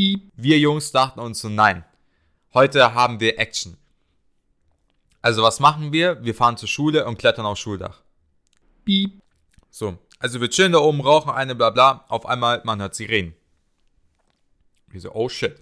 [0.00, 0.32] Piep.
[0.34, 1.84] Wir Jungs dachten uns so, nein,
[2.54, 3.76] heute haben wir Action.
[5.20, 6.24] Also was machen wir?
[6.24, 8.00] Wir fahren zur Schule und klettern aufs Schuldach.
[8.86, 9.20] Piep.
[9.68, 12.06] So, also wir chillen da oben, rauchen eine, bla bla.
[12.08, 13.34] Auf einmal, man hört Sirenen.
[14.88, 15.56] Wir so, oh shit.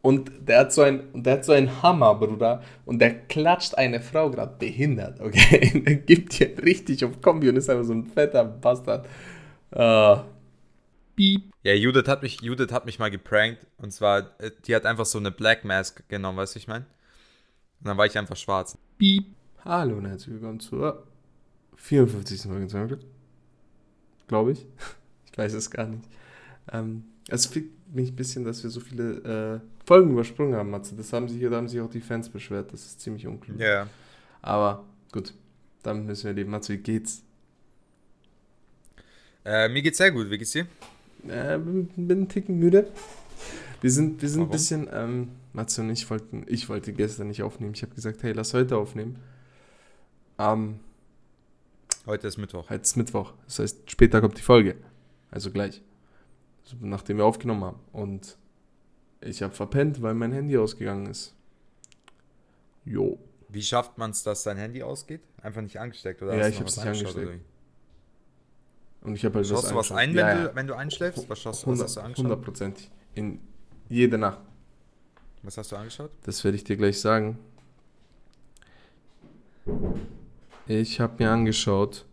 [0.00, 2.64] Und der hat so ein, der hat so einen Hammer, Bruder.
[2.84, 5.80] Und der klatscht eine Frau gerade behindert, okay?
[5.86, 9.06] Der gibt dir richtig auf Kombi und ist einfach so ein fetter Bastard.
[9.72, 10.31] Uh.
[11.16, 11.52] Piep.
[11.62, 13.66] Ja, Judith hat mich, Judith hat mich mal geprankt.
[13.78, 16.86] Und zwar, äh, die hat einfach so eine Black Mask genommen, weißt du, ich meine?
[17.80, 18.78] Und dann war ich einfach schwarz.
[18.98, 19.26] Piep.
[19.64, 21.06] Hallo und herzlich willkommen zur
[21.76, 22.42] 54.
[22.42, 22.98] Folge
[24.28, 24.66] Glaube ich.
[25.30, 26.04] Ich weiß es gar nicht.
[26.70, 30.94] Ähm, es fickt mich ein bisschen, dass wir so viele äh, Folgen übersprungen haben, Matze.
[30.94, 32.70] Das haben sich, da haben sich auch die Fans beschwert.
[32.70, 33.58] Das ist ziemlich unklug.
[33.58, 33.66] Ja.
[33.66, 33.88] Yeah.
[34.42, 35.32] Aber gut,
[35.82, 36.50] damit müssen wir leben.
[36.50, 37.22] Matze, wie geht's?
[39.44, 40.28] Äh, mir geht's sehr gut.
[40.28, 40.66] Wie geht's dir?
[41.28, 42.90] Äh, bin, bin ein Ticken müde.
[43.80, 47.42] Wir sind, wir sind ein bisschen, ähm, Matze und ich wollten, ich wollte gestern nicht
[47.42, 47.74] aufnehmen.
[47.74, 49.18] Ich habe gesagt, hey, lass heute aufnehmen.
[50.38, 50.80] Ähm,
[52.06, 52.70] heute ist Mittwoch.
[52.70, 53.34] Heute ist Mittwoch.
[53.44, 54.76] Das heißt, später kommt die Folge.
[55.30, 55.82] Also gleich.
[56.64, 57.80] Also nachdem wir aufgenommen haben.
[57.92, 58.38] Und
[59.20, 61.34] ich habe verpennt, weil mein Handy ausgegangen ist.
[62.84, 63.18] Jo.
[63.48, 65.20] Wie schafft man es, dass dein Handy ausgeht?
[65.42, 66.36] Einfach nicht angesteckt oder?
[66.36, 67.40] Ja, ich habe es nicht angesteckt.
[69.02, 71.28] Und ich habe halt Schaust du was ein, ja, wenn, du, wenn du einschläfst?
[71.28, 72.24] Was, schaust, 100, was hast du angeschaut?
[72.24, 72.90] Hundertprozentig.
[73.14, 73.40] In
[73.88, 74.40] jede Nacht.
[75.42, 76.10] Was hast du angeschaut?
[76.22, 77.38] Das werde ich dir gleich sagen.
[80.66, 82.06] Ich habe mir angeschaut.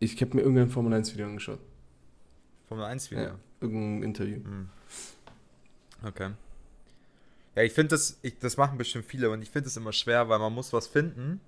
[0.00, 1.60] Ich habe mir irgendein Formel 1 Video angeschaut.
[2.66, 3.24] Formel 1 Video?
[3.24, 4.36] Ja, irgendein Interview.
[4.36, 4.68] Hm.
[6.04, 6.30] Okay.
[7.54, 10.28] Ja, ich finde das, ich, das machen bestimmt viele und ich finde es immer schwer,
[10.28, 11.40] weil man muss was finden,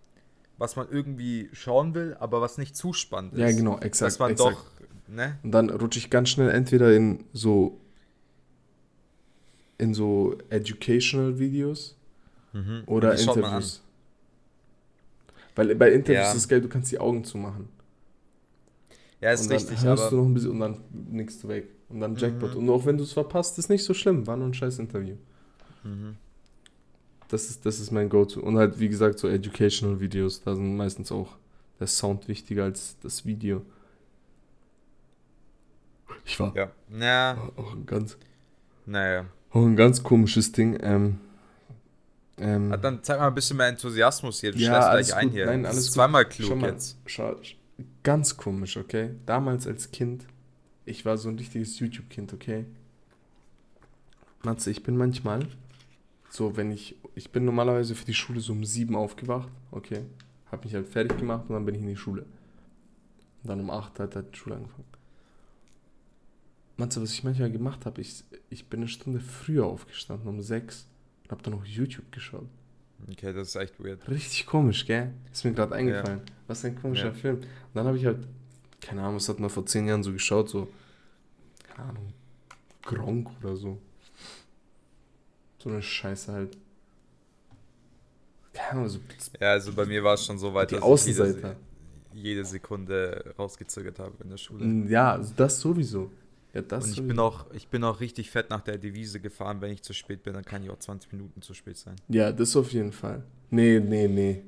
[0.60, 3.40] was man irgendwie schauen will, aber was nicht zu spannend ist.
[3.40, 4.12] Ja, genau, exakt.
[4.12, 4.56] Dass man exakt.
[4.56, 4.64] doch,
[5.08, 5.38] ne?
[5.42, 7.80] Und dann rutsche ich ganz schnell entweder in so
[9.78, 11.96] in so educational Videos
[12.52, 12.82] mhm.
[12.84, 13.82] oder Interviews.
[15.54, 16.30] Weil bei Interviews ja.
[16.30, 17.70] ist es geil, du kannst die Augen zumachen.
[19.22, 19.82] Ja, ist und dann richtig.
[19.82, 20.76] Hörst aber du noch ein bisschen und dann
[21.10, 21.68] nickst du weg.
[21.88, 22.52] Und dann Jackpot.
[22.54, 22.58] Mhm.
[22.58, 24.26] Und auch wenn du es verpasst, ist nicht so schlimm.
[24.26, 25.16] War nur ein scheiß Interview.
[25.84, 26.16] Mhm.
[27.30, 28.40] Das ist, das ist mein Go-To.
[28.40, 31.36] Und halt, wie gesagt, so Educational Videos, da sind meistens auch
[31.78, 33.62] der Sound wichtiger als das Video.
[36.24, 36.54] Ich war.
[36.56, 36.70] Ja.
[36.98, 37.50] Ja.
[37.56, 38.16] Auch ein ganz.
[38.84, 39.26] Naja.
[39.50, 40.78] Auch ein ganz komisches Ding.
[40.82, 41.18] Ähm,
[42.38, 44.52] ähm, ah, dann zeig mal ein bisschen mehr Enthusiasmus hier.
[44.52, 45.16] Du ja, schlägst gleich gut.
[45.16, 45.46] ein hier.
[45.46, 46.96] Nein, alles das ist zweimal klug schau mal, jetzt.
[47.06, 47.36] Schau,
[48.02, 49.10] ganz komisch, okay?
[49.26, 50.26] Damals als Kind,
[50.84, 52.64] ich war so ein richtiges YouTube-Kind, okay?
[54.42, 55.46] Matze, ich bin manchmal
[56.30, 60.04] so, wenn ich, ich bin normalerweise für die Schule so um sieben aufgewacht, okay?
[60.50, 62.22] Hab mich halt fertig gemacht und dann bin ich in die Schule.
[63.42, 64.84] Und dann um acht hat halt die Schule angefangen.
[66.76, 70.86] Matze, was ich manchmal gemacht habe, ich, ich bin eine Stunde früher aufgestanden, um sechs,
[71.24, 72.48] und hab dann noch YouTube geschaut.
[73.10, 74.08] Okay, das ist echt weird.
[74.08, 75.12] Richtig komisch, gell?
[75.32, 76.18] Ist mir gerade eingefallen.
[76.20, 76.34] Ja.
[76.46, 77.14] Was ein komischer ja.
[77.14, 77.36] Film.
[77.36, 78.26] Und dann habe ich halt,
[78.80, 80.68] keine Ahnung, was hat man vor zehn Jahren so geschaut, so,
[81.68, 82.12] keine Ahnung,
[82.82, 83.78] Gronk oder so.
[85.58, 86.56] So eine Scheiße halt.
[88.52, 88.98] Keine Ahnung, so.
[89.40, 91.56] Ja, also bei mir war es schon so weit, die dass Außenseiter.
[92.12, 94.88] ich jede, jede Sekunde rausgezögert habe in der Schule.
[94.88, 96.10] Ja, also das sowieso.
[96.52, 99.60] Ja, das und ich bin, auch, ich bin auch richtig fett nach der Devise gefahren.
[99.60, 101.94] Wenn ich zu spät bin, dann kann ich auch 20 Minuten zu spät sein.
[102.08, 103.22] Ja, das auf jeden Fall.
[103.50, 104.42] Nee, nee, nee.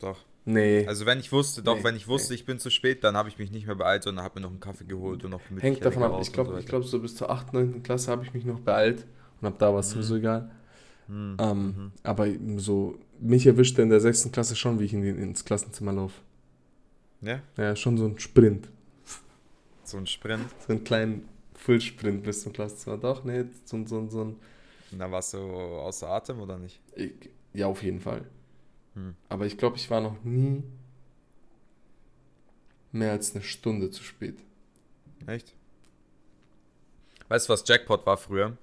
[0.00, 0.18] Doch.
[0.44, 0.86] Nee.
[0.86, 2.36] Also wenn ich wusste, doch, nee, wenn ich wusste, nee.
[2.36, 4.50] ich bin zu spät, dann habe ich mich nicht mehr beeilt, sondern habe mir noch
[4.50, 6.18] einen Kaffee geholt und noch Hängt davon ab.
[6.22, 7.82] Ich glaube, so, glaub, so bis zur 8., 9.
[7.82, 9.06] Klasse habe ich mich noch beeilt
[9.40, 9.94] und ab da war es mhm.
[9.94, 10.50] sowieso egal.
[11.08, 11.36] Mhm.
[11.38, 11.92] Ähm, mhm.
[12.02, 14.30] Aber so, mich erwischte in der 6.
[14.30, 16.20] Klasse schon, wie ich in die, ins Klassenzimmer laufe.
[17.22, 17.40] Ja?
[17.56, 18.68] Ja, schon so ein Sprint.
[19.84, 20.44] So ein Sprint?
[20.66, 22.98] So einen kleinen Fullsprint bis zum Klassenzimmer.
[22.98, 24.36] Doch, nee, so, so, so ein.
[24.90, 26.80] Na, warst du außer Atem oder nicht?
[26.94, 27.12] Ich,
[27.52, 28.24] ja, auf jeden Fall.
[28.94, 29.14] Hm.
[29.28, 30.62] Aber ich glaube, ich war noch nie
[32.92, 34.38] mehr als eine Stunde zu spät.
[35.26, 35.54] Echt?
[37.28, 38.56] Weißt du, was Jackpot war früher?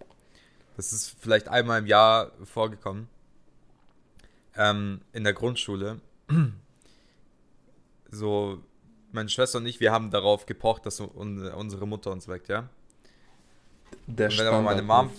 [0.76, 3.08] Das ist vielleicht einmal im Jahr vorgekommen.
[4.58, 6.00] Ähm, in der Grundschule.
[8.12, 8.64] So,
[9.12, 12.70] meine Schwester und ich, wir haben darauf gepocht, dass unsere Mutter uns weckt, ja?
[14.08, 15.10] Der und wenn aber meine Mom.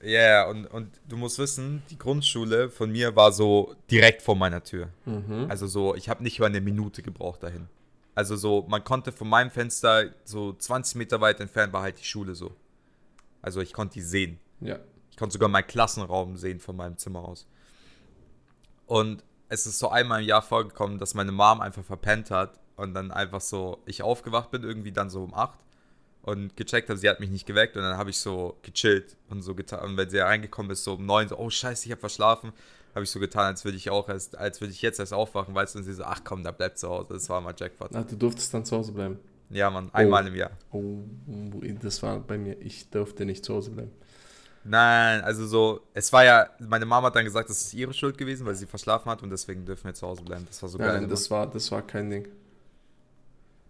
[0.00, 4.36] Ja, yeah, und, und du musst wissen, die Grundschule von mir war so direkt vor
[4.36, 4.88] meiner Tür.
[5.04, 5.46] Mhm.
[5.48, 7.68] Also so, ich habe nicht über eine Minute gebraucht dahin.
[8.14, 12.04] Also so, man konnte von meinem Fenster so 20 Meter weit entfernt war halt die
[12.04, 12.52] Schule so.
[13.42, 14.38] Also ich konnte die sehen.
[14.60, 14.78] Ja.
[15.16, 17.46] Ich konnte sogar meinen Klassenraum sehen von meinem Zimmer aus.
[18.84, 22.92] Und es ist so einmal im Jahr vorgekommen, dass meine Mom einfach verpennt hat und
[22.92, 25.58] dann einfach so, ich aufgewacht bin, irgendwie dann so um 8
[26.20, 29.40] und gecheckt habe, sie hat mich nicht geweckt und dann habe ich so gechillt und
[29.40, 29.88] so getan.
[29.88, 32.52] Und wenn sie reingekommen ist, so um neun, so, oh scheiße, ich habe verschlafen,
[32.94, 35.54] habe ich so getan, als würde ich auch erst, als würde ich jetzt erst aufwachen,
[35.54, 37.06] weißt du, und sie so, ach komm, da bleibt zu Hause.
[37.08, 37.94] Das war mal Jackpot.
[37.94, 39.18] Ach, du durftest dann zu Hause bleiben?
[39.48, 40.28] Ja, Mann, einmal oh.
[40.28, 40.50] im Jahr.
[40.72, 40.98] Oh,
[41.80, 43.92] das war bei mir, ich durfte nicht zu Hause bleiben.
[44.68, 48.18] Nein, also so, es war ja, meine Mama hat dann gesagt, das ist ihre Schuld
[48.18, 50.44] gewesen, weil sie verschlafen hat und deswegen dürfen wir zu Hause bleiben.
[50.48, 51.00] Das war so nein, geil.
[51.02, 52.28] Nein, das war, das war kein Ding.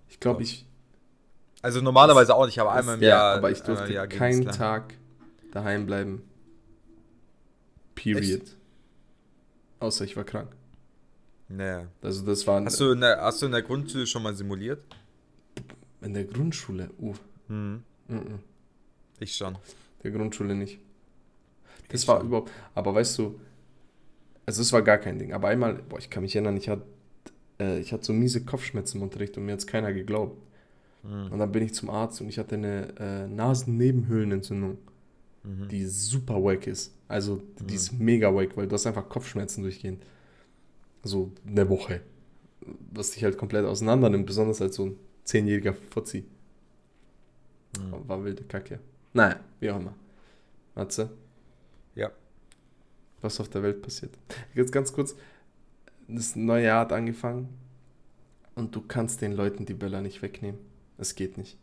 [0.08, 0.64] Ich glaube, ich.
[1.60, 3.36] Also normalerweise das, auch nicht, aber einmal im ja, Jahr.
[3.36, 4.94] Aber ich durfte Jahr keinen Tag
[5.52, 6.22] daheim bleiben.
[7.94, 8.42] Period.
[8.42, 8.56] Echt?
[9.80, 10.54] Außer ich war krank.
[11.48, 11.86] Nee.
[12.02, 12.64] Also das war.
[12.64, 14.82] Hast du, in der, hast du in der Grundschule schon mal simuliert?
[16.00, 16.90] In der Grundschule?
[16.98, 17.14] Uh.
[17.48, 17.82] Hm.
[18.08, 18.38] Mm -mm.
[19.20, 19.56] Ich schon.
[20.02, 20.78] Der Grundschule nicht.
[21.88, 22.50] Das war überhaupt.
[22.74, 23.38] Aber weißt du,
[24.46, 25.32] also es war gar kein Ding.
[25.32, 26.84] Aber einmal, boah, ich kann mich erinnern, ich hatte,
[27.58, 30.40] äh, ich hatte so miese Kopfschmerzen im Unterricht und mir hat es keiner geglaubt.
[31.02, 31.32] Mhm.
[31.32, 34.78] Und dann bin ich zum Arzt und ich hatte eine äh, Nasennebenhöhlenentzündung,
[35.42, 35.68] mhm.
[35.68, 36.94] die super wack ist.
[37.08, 37.76] Also die mhm.
[37.76, 40.02] ist mega wack, weil du hast einfach Kopfschmerzen durchgehend.
[41.02, 42.00] So eine Woche.
[42.92, 46.24] Was dich halt komplett auseinander nimmt, besonders als so ein zehnjähriger Fuzzi.
[47.78, 48.08] Mhm.
[48.08, 48.78] War wilde Kacke.
[49.12, 49.94] Naja, wie auch immer.
[50.74, 51.10] Matze?
[51.96, 52.12] Ja.
[53.20, 54.16] Was auf der Welt passiert.
[54.54, 55.16] Jetzt ganz kurz.
[56.06, 57.58] Das neue Jahr hat angefangen
[58.54, 60.60] und du kannst den Leuten die Böller nicht wegnehmen.
[60.98, 61.58] Es geht nicht.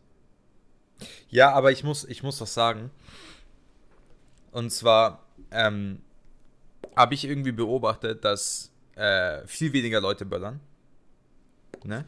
[1.30, 2.90] Ja, aber ich muss, ich muss was sagen.
[4.52, 6.02] Und zwar ähm,
[6.94, 10.60] habe ich irgendwie beobachtet, dass äh, viel weniger Leute böllern.
[11.84, 12.04] Ne?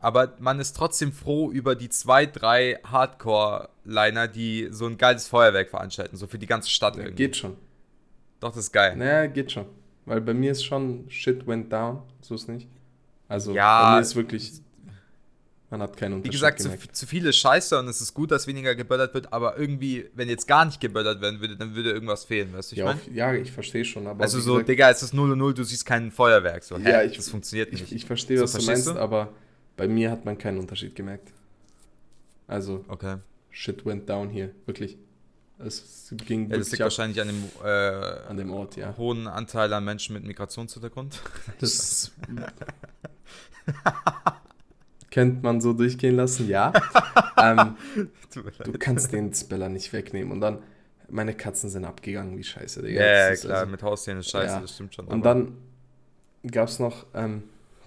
[0.00, 5.70] Aber man ist trotzdem froh über die zwei, drei Hardcore-Liner, die so ein geiles Feuerwerk
[5.70, 7.24] veranstalten, so für die ganze Stadt ja, irgendwie.
[7.24, 7.56] Geht schon.
[8.40, 8.96] Doch, das ist geil.
[8.96, 9.66] Naja, geht schon.
[10.06, 12.68] Weil bei mir ist schon Shit went down, so ist nicht.
[13.26, 14.62] Also ja, bei mir ist wirklich
[15.70, 18.46] man hat keinen Unterschied Wie gesagt, zu, zu viele Scheiße und es ist gut, dass
[18.46, 22.24] weniger geböllert wird, aber irgendwie, wenn jetzt gar nicht geböllert werden würde, dann würde irgendwas
[22.24, 23.00] fehlen, weißt du, ich ja, meine?
[23.12, 24.22] Ja, ich verstehe schon, aber.
[24.22, 26.90] Also so, gesagt, Digga, es ist 0 und 0, du siehst kein Feuerwerk, so, hä?
[26.90, 27.84] Ja, ich, das funktioniert nicht.
[27.84, 28.92] Ich, ich verstehe, so, was du meinst, du?
[28.92, 29.34] aber
[29.78, 31.32] bei mir hat man keinen Unterschied gemerkt.
[32.46, 33.16] Also, okay.
[33.50, 34.98] shit went down hier, wirklich.
[35.58, 37.68] Es ging ja, das liegt wahrscheinlich an dem, äh,
[38.28, 38.96] an dem Ort, ja.
[38.96, 41.22] hohen Anteil an Menschen mit Migrationshintergrund.
[41.60, 42.12] Das
[45.10, 46.72] könnte man so durchgehen lassen, ja.
[47.36, 47.76] ähm,
[48.32, 50.32] du kannst den Speller nicht wegnehmen.
[50.32, 50.62] Und dann,
[51.08, 53.00] meine Katzen sind abgegangen, wie scheiße, Digga.
[53.00, 54.60] Ja, ja klar, also, mit Haustieren ist scheiße, ja.
[54.60, 55.06] das stimmt schon.
[55.06, 55.56] Und dann
[56.50, 57.42] gab es noch ähm,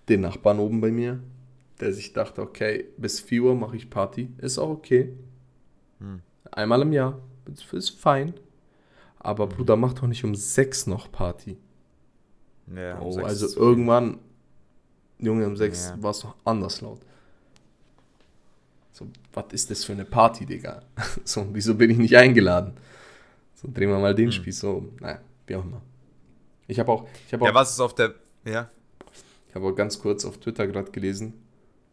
[0.09, 1.19] den Nachbarn oben bei mir,
[1.81, 4.29] der sich dachte, okay, bis 4 Uhr mache ich Party.
[4.37, 5.13] Ist auch okay.
[5.99, 6.21] Hm.
[6.51, 7.19] Einmal im Jahr.
[7.71, 8.33] Ist fein.
[9.19, 11.57] Aber Bruder, mach doch nicht um 6 noch Party.
[12.75, 14.19] Ja, um oh, also irgendwann,
[15.19, 16.03] Junge, um 6 ja.
[16.03, 17.01] war es noch anders laut.
[18.93, 20.81] So, was ist das für eine Party, Digga?
[21.23, 22.73] So, wieso bin ich nicht eingeladen?
[23.55, 24.31] So, drehen wir mal den hm.
[24.31, 24.85] Spieß so.
[24.99, 25.81] Naja, wie auch immer.
[26.67, 27.45] Ich habe auch, ich hab auch.
[27.45, 28.15] Ja, was ist auf der.
[28.45, 28.69] Ja.
[29.49, 31.33] Ich habe auch ganz kurz auf Twitter gerade gelesen.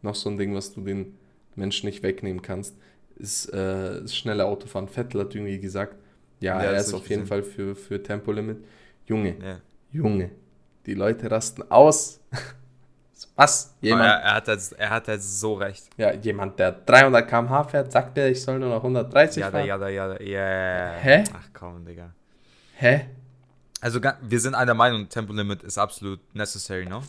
[0.01, 1.17] Noch so ein Ding, was du den
[1.55, 2.75] Menschen nicht wegnehmen kannst,
[3.17, 4.87] ist äh, das schnelle Autofahren.
[4.87, 5.95] Vettel hat irgendwie gesagt,
[6.39, 8.63] ja, ja er ist auf jeden Fall für, für Tempolimit.
[9.05, 9.59] Junge, ja.
[9.91, 10.31] Junge,
[10.85, 12.21] die Leute rasten aus.
[13.35, 13.75] Was?
[13.81, 15.89] Jemand, er, er, hat halt, er hat halt so recht.
[15.97, 19.65] Ja, jemand, der 300 km/h fährt, sagt er, ich soll nur noch 130 ja, fahren.
[19.65, 20.91] Ja, ja, ja, ja.
[20.99, 21.23] Hä?
[21.33, 22.13] Ach komm, Digga.
[22.75, 23.07] Hä?
[23.81, 27.01] Also wir sind einer Meinung, Tempolimit ist absolut necessary, no?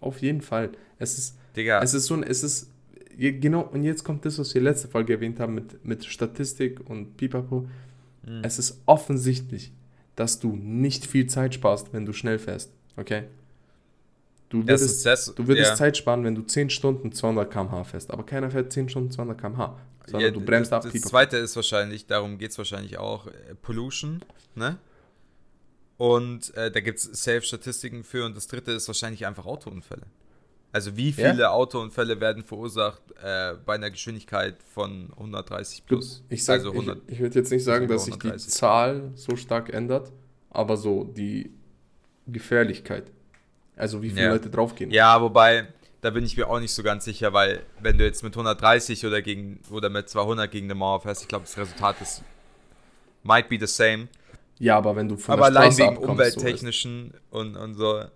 [0.00, 0.70] Auf jeden Fall.
[0.98, 1.82] Es ist, Digga.
[1.82, 2.70] es ist so ein, es ist,
[3.16, 7.16] genau, und jetzt kommt das, was wir letzte Folge erwähnt haben mit, mit Statistik und
[7.16, 7.68] Pipapo.
[8.26, 8.42] Mhm.
[8.42, 9.72] Es ist offensichtlich,
[10.16, 13.24] dass du nicht viel Zeit sparst, wenn du schnell fährst, okay?
[14.48, 15.74] Du würdest, das, du würdest ja.
[15.74, 19.40] Zeit sparen, wenn du 10 Stunden 200 km/h fährst, aber keiner fährt 10 Stunden 200
[19.40, 20.84] km/h, sondern ja, du bremst ab.
[20.84, 24.22] Das zweite ist wahrscheinlich, darum geht es wahrscheinlich auch, äh, Pollution,
[24.54, 24.78] ne?
[25.96, 30.02] Und äh, da gibt es Safe-Statistiken für und das dritte ist wahrscheinlich einfach Autounfälle.
[30.74, 31.50] Also wie viele ja?
[31.50, 36.24] Autounfälle werden verursacht äh, bei einer Geschwindigkeit von 130 plus?
[36.28, 39.72] Ich, sag, also ich, ich würde jetzt nicht sagen, dass sich die Zahl so stark
[39.72, 40.10] ändert,
[40.50, 41.52] aber so die
[42.26, 43.04] Gefährlichkeit.
[43.76, 44.32] Also wie viele ja.
[44.32, 44.90] Leute draufgehen.
[44.90, 45.68] Ja, wobei,
[46.00, 49.06] da bin ich mir auch nicht so ganz sicher, weil wenn du jetzt mit 130
[49.06, 52.24] oder, gegen, oder mit 200 gegen eine Mauer fährst, ich glaube, das Resultat ist
[53.22, 54.08] might be the same.
[54.58, 58.06] Ja, aber wenn du von aber der allein wegen umwelttechnischen so und, und so.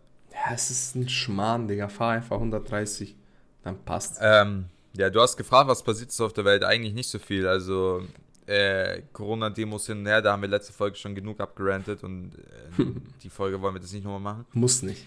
[0.44, 1.88] Ja, es ist ein Schmarrn, Digga.
[1.88, 3.16] Fahr einfach 130,
[3.62, 4.66] dann passt ähm,
[4.96, 6.64] Ja, du hast gefragt, was passiert ist auf der Welt.
[6.64, 7.46] Eigentlich nicht so viel.
[7.46, 8.02] Also,
[8.46, 12.32] äh, Corona-Demos hin und her, da haben wir letzte Folge schon genug abgerantet und
[12.78, 12.84] äh,
[13.22, 14.46] die Folge wollen wir das nicht nochmal machen.
[14.52, 15.04] Muss nicht.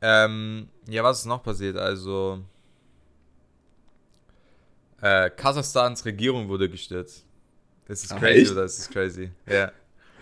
[0.00, 1.76] Ähm, ja, was ist noch passiert?
[1.76, 2.40] Also,
[5.00, 7.24] Äh, Kasachstans Regierung wurde gestürzt.
[7.86, 8.50] Ist es crazy echt?
[8.52, 9.30] oder ist es crazy?
[9.46, 9.72] Ja.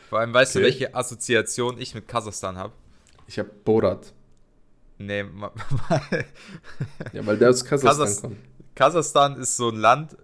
[0.08, 0.58] Vor allem, weißt okay.
[0.60, 2.72] du, welche Assoziation ich mit Kasachstan habe?
[3.26, 4.12] Ich habe Borat.
[4.98, 5.24] Nee,
[7.12, 8.36] ja, weil der aus Kasachstan Kasachs kommt.
[8.74, 10.16] Kasachstan ist so ein Land,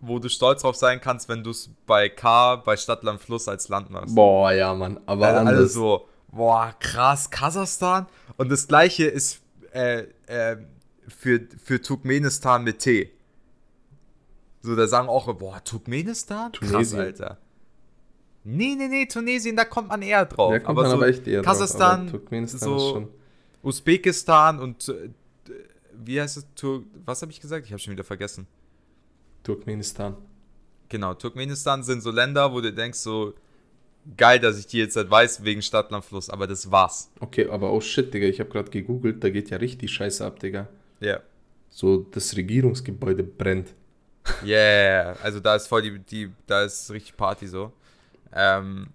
[0.00, 3.68] wo du stolz drauf sein kannst, wenn du es bei K, bei Stadtland Fluss als
[3.68, 4.14] Land machst.
[4.14, 5.00] Boah, ja, Mann.
[5.06, 8.06] Aber also, alles so, boah, krass, Kasachstan.
[8.36, 9.40] Und das gleiche ist
[9.72, 10.56] äh, äh,
[11.08, 13.10] für, für Turkmenistan mit T.
[14.62, 16.52] So, da sagen auch, boah, Turkmenistan?
[16.52, 16.80] Tunesien.
[16.80, 17.38] Krass, Alter.
[18.42, 20.52] Nee, nee, nee, Tunesien, da kommt man eher drauf.
[20.52, 22.10] Da kommt aber man so aber echt eher Kasachstan, drauf.
[22.12, 23.08] Turkmenistan so schon...
[23.66, 25.10] Usbekistan und äh,
[25.92, 26.46] wie heißt es?
[26.54, 27.66] Tur was habe ich gesagt?
[27.66, 28.46] Ich habe schon wieder vergessen.
[29.42, 30.16] Turkmenistan.
[30.88, 33.34] Genau, Turkmenistan sind so Länder, wo du denkst so,
[34.16, 37.10] geil, dass ich die jetzt halt weiß wegen Stadtlandfluss, aber das war's.
[37.20, 40.38] Okay, aber oh shit, Digga, ich habe gerade gegoogelt, da geht ja richtig Scheiße ab,
[40.38, 40.68] Digga.
[41.00, 41.06] Ja.
[41.06, 41.22] Yeah.
[41.70, 43.74] So, das Regierungsgebäude brennt.
[44.44, 47.72] Yeah, also da ist voll die, die da ist richtig Party so.
[48.32, 48.88] Ähm,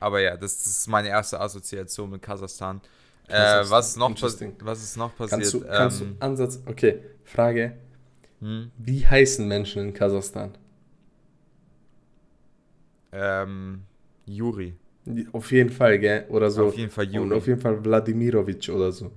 [0.00, 2.80] aber ja, das, das, ist meine erste Assoziation mit Kasachstan.
[3.28, 5.30] Äh, was, noch was ist noch passiert?
[5.40, 7.76] Kannst du, kannst ähm, du Ansatz, okay, Frage.
[8.40, 8.70] Hm?
[8.76, 10.52] Wie heißen Menschen in Kasachstan?
[13.12, 13.82] Ähm,
[14.26, 14.74] Juri.
[15.32, 16.26] Auf jeden Fall, gell?
[16.28, 16.66] Oder so.
[16.66, 17.18] Auf jeden Fall Juri.
[17.18, 19.10] Und auf jeden Fall Wladimirovic oder so.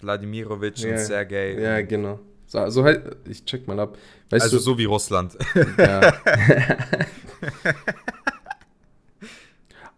[0.00, 0.92] Wladimirovic ja.
[0.92, 1.60] und Sergei.
[1.60, 2.20] Ja, genau.
[2.46, 3.96] So, so halt, ich check mal ab.
[4.30, 5.36] Weißt also du, so wie Russland.
[5.78, 6.14] Ja.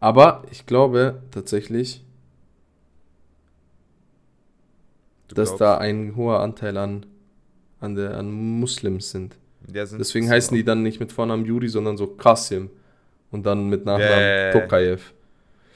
[0.01, 2.05] Aber ich glaube tatsächlich,
[5.29, 5.61] du dass glaubst?
[5.61, 7.07] da ein hoher Anteil an,
[7.81, 9.37] an, der, an Muslims sind.
[9.73, 12.71] Ja, sind Deswegen so heißen die dann nicht mit Vornamen Juri, sondern so Kasim.
[13.31, 14.53] Und dann mit Nachnamen yeah.
[14.53, 15.13] Tokayev.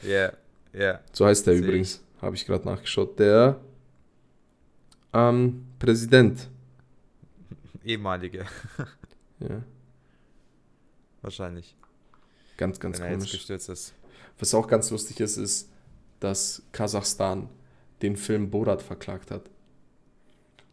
[0.03, 0.33] Ja, yeah.
[0.73, 0.81] ja.
[0.81, 1.01] Yeah.
[1.13, 2.03] So heißt der Seh übrigens.
[2.21, 3.19] Habe ich gerade nachgeschaut.
[3.19, 3.59] Der
[5.13, 6.49] ähm, Präsident
[7.87, 8.45] ehemalige.
[9.41, 9.63] ja.
[11.23, 11.75] Wahrscheinlich.
[12.57, 13.49] Ganz, ganz Wenn komisch.
[14.39, 15.71] Was auch ganz lustig ist, ist,
[16.21, 17.49] dass Kasachstan
[18.03, 19.51] den Film Borat verklagt hat.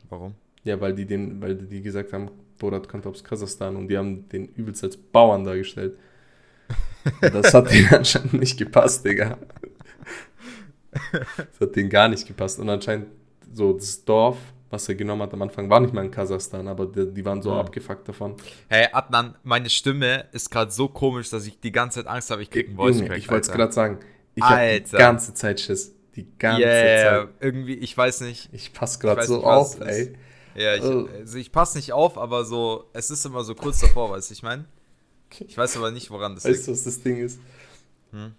[0.10, 0.36] Warum?
[0.64, 4.28] Ja, weil die den, weil die gesagt haben, Borat kommt aus Kasachstan und die haben
[4.30, 5.98] den übelst als Bauern dargestellt.
[7.22, 9.38] das hat denen anscheinend nicht gepasst, Digga.
[11.12, 12.60] Das hat denen gar nicht gepasst.
[12.60, 13.08] Und anscheinend
[13.52, 14.38] so das Dorf
[14.74, 17.42] was er genommen hat am Anfang, war nicht mal in Kasachstan, aber die, die waren
[17.42, 17.60] so ja.
[17.60, 18.36] abgefuckt davon.
[18.68, 22.42] Hey, Adnan, meine Stimme ist gerade so komisch, dass ich die ganze Zeit Angst habe,
[22.42, 23.18] ich kriege einen Voice Crack.
[23.18, 24.00] Ich wollte es gerade sagen.
[24.36, 25.96] Ich habe die ganze Zeit Schiss.
[26.16, 27.30] Die ganze yeah, Zeit.
[27.40, 28.50] irgendwie, ich weiß nicht.
[28.52, 30.14] Ich passe gerade so nicht, auf, ey.
[30.56, 31.08] Ja, ich, oh.
[31.12, 34.34] also ich passe nicht auf, aber so, es ist immer so kurz davor, weißt du,
[34.34, 34.66] ich meine?
[35.48, 36.60] Ich weiß aber nicht, woran das weißt liegt.
[36.60, 37.40] Weißt du, was das Ding ist?
[38.12, 38.34] Hm?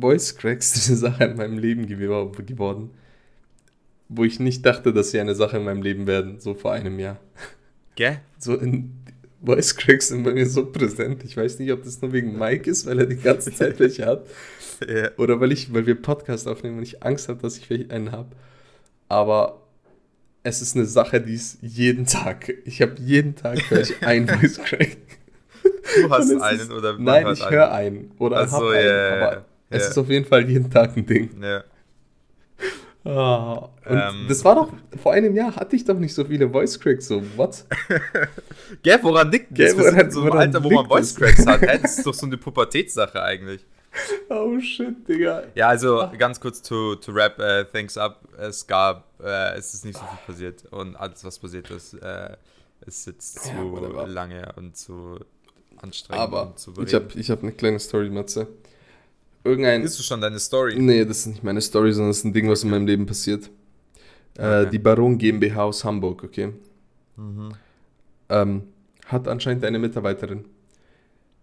[0.00, 2.90] Voice Cracks ist eine Sache in meinem Leben geworden
[4.08, 6.98] wo ich nicht dachte, dass sie eine Sache in meinem Leben werden, so vor einem
[6.98, 7.18] Jahr.
[7.94, 8.20] Gell?
[8.38, 8.94] So in
[9.40, 11.24] Voice Cracks sind bei mir so präsent.
[11.24, 14.06] Ich weiß nicht, ob das nur wegen Mike ist, weil er die ganze Zeit welche
[14.06, 14.26] hat.
[14.88, 15.10] ja.
[15.16, 18.30] Oder weil ich, weil wir Podcast aufnehmen und ich Angst habe, dass ich einen habe.
[19.08, 19.62] Aber
[20.42, 22.52] es ist eine Sache, die ist jeden Tag.
[22.64, 24.96] Ich habe jeden Tag ich einen Voice Crack.
[25.62, 28.12] Du hast einen ist, oder Nein, ich höre einen.
[28.18, 29.22] Oder Ach so, yeah, einen.
[29.22, 29.44] Aber yeah.
[29.70, 31.30] es ist auf jeden Fall jeden Tag ein Ding.
[31.42, 31.64] Ja.
[33.10, 34.70] Oh, ähm, das war doch,
[35.02, 37.64] vor einem Jahr hatte ich doch nicht so viele Voice Cracks, so, what?
[38.82, 39.74] Gell, woran liegt das?
[39.78, 41.62] Wir sind in so einem Alter, wo man Voice Cracks hat.
[41.62, 43.64] das ist doch so eine Pubertätssache eigentlich.
[44.28, 45.44] Oh shit, Digga.
[45.54, 46.12] Ja, also ah.
[46.16, 48.20] ganz kurz to, to wrap uh, things up.
[48.38, 52.36] Es gab, uh, es ist nicht so viel passiert und alles, was passiert ist, uh,
[52.86, 55.18] ist jetzt zu ja, lange und zu
[55.78, 56.22] anstrengend.
[56.22, 58.46] Aber zu ich habe ich hab eine kleine Story, Matze
[59.44, 59.82] irgendein.
[59.82, 60.78] Ist du schon deine Story?
[60.78, 63.06] Nee, das ist nicht meine Story, sondern das ist ein Ding, was in meinem Leben
[63.06, 63.50] passiert.
[64.36, 64.62] Äh, okay.
[64.62, 66.52] Äh, die Baron GmbH aus Hamburg, okay?
[67.16, 67.52] Mhm.
[68.28, 68.62] Ähm,
[69.06, 70.44] hat anscheinend eine Mitarbeiterin.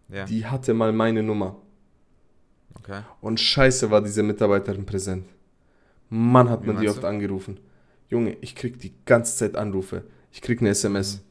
[0.09, 0.25] Ja.
[0.25, 1.57] Die hatte mal meine Nummer.
[2.77, 3.01] Okay.
[3.21, 5.25] Und scheiße war diese Mitarbeiterin präsent.
[6.09, 7.07] Mann, hat Wie man die oft du?
[7.07, 7.59] angerufen.
[8.09, 10.03] Junge, ich krieg die ganze Zeit Anrufe.
[10.31, 11.17] Ich krieg eine SMS.
[11.17, 11.21] Mhm.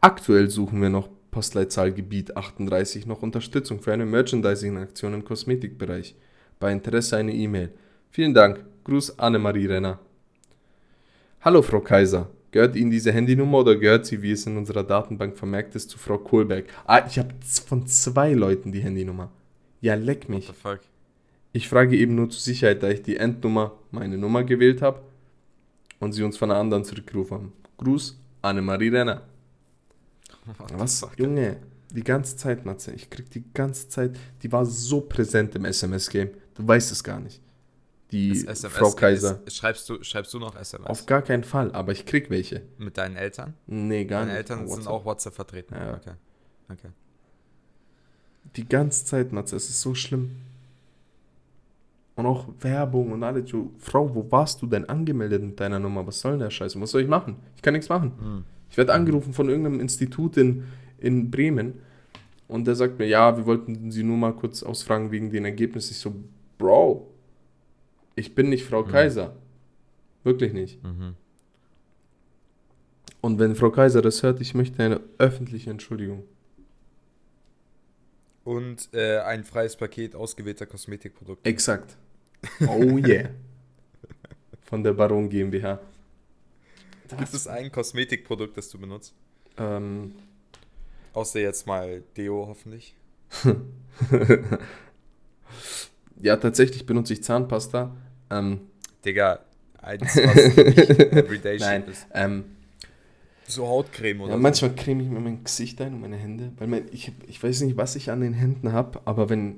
[0.00, 6.14] Aktuell suchen wir noch Postleitzahlgebiet 38 noch Unterstützung für eine Merchandising-Aktion im Kosmetikbereich.
[6.60, 7.70] Bei Interesse eine E-Mail.
[8.10, 8.62] Vielen Dank.
[8.84, 9.98] Gruß Annemarie Renner.
[11.40, 12.28] Hallo Frau Kaiser.
[12.50, 15.98] Gehört Ihnen diese Handynummer oder gehört sie, wie es in unserer Datenbank vermerkt ist, zu
[15.98, 16.66] Frau Kohlberg?
[16.84, 17.30] Ah, ich habe
[17.66, 19.32] von zwei Leuten die Handynummer.
[19.80, 20.48] Ja, leck mich.
[20.48, 20.80] What the fuck?
[21.54, 25.00] Ich frage eben nur zur Sicherheit, da ich die Endnummer, meine Nummer gewählt habe
[25.98, 27.52] und sie uns von einer anderen zurückgerufen haben.
[27.78, 29.22] Gruß, Annemarie Renner.
[30.76, 31.06] Was?
[31.16, 31.58] Junge,
[31.90, 32.92] die ganze Zeit, Matze.
[32.92, 36.30] Ich krieg die ganze Zeit, die war so präsent im SMS-Game.
[36.54, 37.40] Du weißt es gar nicht.
[38.10, 39.40] die Frau Kaiser.
[39.46, 40.88] Ist, schreibst, du, schreibst du noch SMS?
[40.88, 42.62] Auf gar keinen Fall, aber ich krieg welche.
[42.78, 43.54] Mit deinen Eltern?
[43.66, 44.50] Nee, gar Deine nicht.
[44.50, 45.74] Deine Eltern sind auch WhatsApp vertreten.
[45.74, 45.94] Ja.
[45.94, 46.12] Okay.
[46.70, 46.88] okay.
[48.56, 50.32] Die ganze Zeit, Matze, es ist so schlimm.
[52.14, 53.48] Und auch Werbung und alles.
[53.48, 56.06] So, Frau, wo warst du denn angemeldet mit deiner Nummer?
[56.06, 56.78] Was soll denn der Scheiße?
[56.80, 57.36] Was soll ich machen?
[57.56, 58.12] Ich kann nichts machen.
[58.18, 58.44] Hm.
[58.72, 60.64] Ich werde angerufen von irgendeinem Institut in,
[60.98, 61.74] in Bremen
[62.48, 65.92] und der sagt mir, ja, wir wollten Sie nur mal kurz ausfragen wegen den Ergebnissen.
[65.92, 66.14] Ich so,
[66.56, 67.06] Bro,
[68.16, 68.88] ich bin nicht Frau Mhm.
[68.88, 69.36] Kaiser.
[70.24, 70.82] Wirklich nicht.
[70.82, 71.16] Mhm.
[73.20, 76.24] Und wenn Frau Kaiser das hört, ich möchte eine öffentliche Entschuldigung.
[78.44, 81.46] Und äh, ein freies Paket ausgewählter Kosmetikprodukte.
[81.46, 81.98] Exakt.
[82.66, 83.28] Oh yeah.
[84.62, 85.78] Von der Baron GmbH.
[87.18, 89.14] Gibt es ein Kosmetikprodukt, das du benutzt?
[89.58, 90.14] Ähm,
[91.12, 92.94] Außer jetzt mal Deo hoffentlich.
[96.20, 97.94] ja, tatsächlich benutze ich Zahnpasta.
[98.30, 98.60] Ähm,
[99.04, 99.40] Digga,
[99.80, 100.58] eins, was nicht
[101.12, 102.06] Everyday Nein, ist.
[102.14, 102.44] ähm,
[103.46, 104.42] So Hautcreme oder ja, so.
[104.42, 107.62] manchmal creme ich mir mein Gesicht ein und meine Hände, weil mein, ich, ich weiß
[107.62, 109.56] nicht, was ich an den Händen habe, aber wenn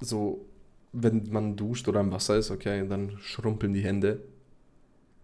[0.00, 0.44] so,
[0.92, 4.22] wenn man duscht oder im Wasser ist, okay, dann schrumpeln die Hände.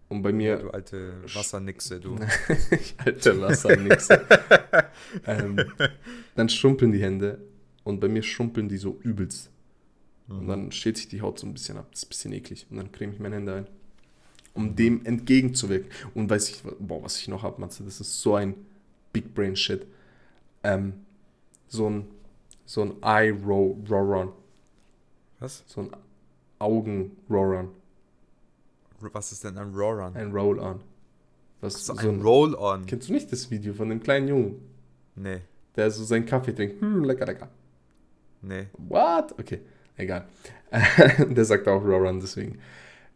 [0.08, 2.16] Und bei mir, Du alte Wassernixe, du.
[2.70, 4.26] ich alte Wassernixe.
[5.26, 5.56] ähm,
[6.34, 7.38] dann schrumpeln die Hände
[7.84, 9.50] und bei mir schrumpeln die so übelst.
[10.28, 10.48] Und Mhm.
[10.48, 11.86] dann steht sich die Haut so ein bisschen ab.
[11.90, 12.66] Das ist ein bisschen eklig.
[12.70, 13.66] Und dann creme ich meine Hände ein.
[14.54, 15.90] Um dem entgegenzuwirken.
[16.14, 18.54] Und weiß ich, boah, was ich noch habe, Matze, das ist so ein
[19.12, 19.86] Big Brain Shit.
[20.64, 20.94] Ähm,
[21.68, 22.06] so ein,
[22.66, 24.32] so ein Eye Roll-On.
[25.38, 25.64] Was?
[25.66, 25.90] So ein
[26.58, 27.68] Augen-Roll-On.
[29.00, 30.16] Was ist denn ein Roll-On?
[30.16, 30.80] Ein Roll-On.
[31.60, 32.86] Was So so ein Roll-On?
[32.86, 34.60] Kennst du nicht das Video von dem kleinen Jungen,
[35.16, 35.40] Nee,
[35.74, 36.80] der so seinen Kaffee trinkt?
[36.80, 37.48] Hm, lecker, lecker.
[38.42, 38.66] nee.
[38.76, 39.32] What?
[39.38, 39.60] Okay,
[39.96, 40.26] egal.
[41.18, 42.58] der sagt auch Roll-On deswegen.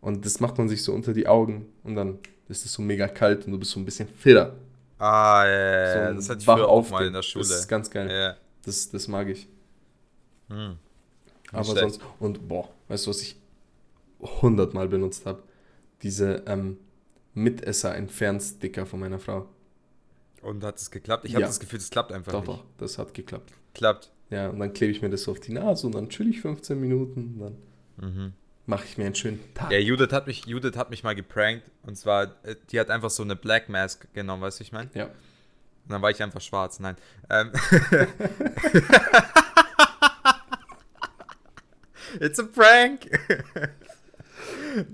[0.00, 3.06] Und das macht man sich so unter die Augen und dann ist es so mega
[3.06, 4.56] kalt und du bist so ein bisschen fitter.
[4.98, 6.08] Ah, ja, ja, So ja.
[6.08, 7.44] ein das hatte ich früher auch mal in der Schule.
[7.46, 8.10] Das ist ganz geil.
[8.10, 8.36] ja.
[8.64, 9.48] Das, das mag ich.
[10.48, 10.76] Hm.
[11.52, 11.80] Aber schlecht.
[11.80, 13.36] sonst, und boah, weißt du, was ich
[14.20, 15.42] hundertmal benutzt habe?
[16.02, 16.78] Diese ähm,
[17.34, 19.48] Mitesser-Entfernsticker von meiner Frau.
[20.42, 21.24] Und hat es geklappt?
[21.24, 21.46] Ich habe Ja.
[21.46, 22.50] das Gefühl, es klappt einfach Doch, nicht.
[22.60, 23.52] doch, das hat geklappt.
[23.74, 24.10] Klappt.
[24.30, 26.40] Ja, und dann klebe ich mir das so auf die Nase und dann chill ich
[26.40, 27.56] 15 Minuten und dann
[28.14, 28.32] Mhm.
[28.66, 29.70] mache ich mir einen schönen Tag.
[29.70, 31.70] Ja, Judith hat, mich, Judith hat mich mal geprankt.
[31.82, 34.90] Und zwar, äh, die hat einfach so eine Black Mask genommen, weißt du, ich meine?
[34.94, 35.04] Ja.
[35.04, 35.12] Und
[35.90, 36.80] dann war ich einfach schwarz.
[36.80, 36.96] Nein.
[37.30, 37.52] Ähm.
[42.20, 43.08] It's a prank!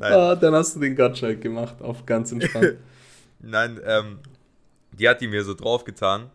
[0.01, 2.79] Ah, dann hast du den Gottschalk gemacht, auf ganz entspannt.
[3.41, 4.19] Nein, ähm,
[4.93, 6.31] die hat die mir so draufgetan.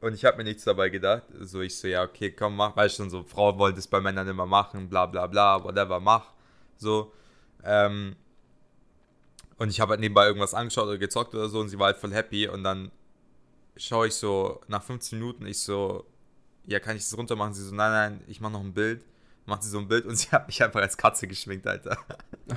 [0.00, 1.24] Und ich habe mir nichts dabei gedacht.
[1.40, 2.74] So, ich so, ja, okay, komm, mach.
[2.74, 6.32] Weißt schon, so, Frau wollte es bei Männern immer machen, bla bla bla, whatever, mach.
[6.76, 7.12] So.
[7.62, 8.16] Ähm,
[9.58, 11.98] und ich habe halt nebenbei irgendwas angeschaut oder gezockt oder so und sie war halt
[11.98, 12.48] voll happy.
[12.48, 12.90] Und dann
[13.76, 16.06] schaue ich so, nach 15 Minuten, ich so,
[16.66, 17.52] ja, kann ich das runter machen?
[17.52, 19.02] Sie so, nein, nein, ich mache noch ein Bild.
[19.50, 21.98] Macht sie so ein Bild und sie hat mich einfach als Katze geschminkt, Alter.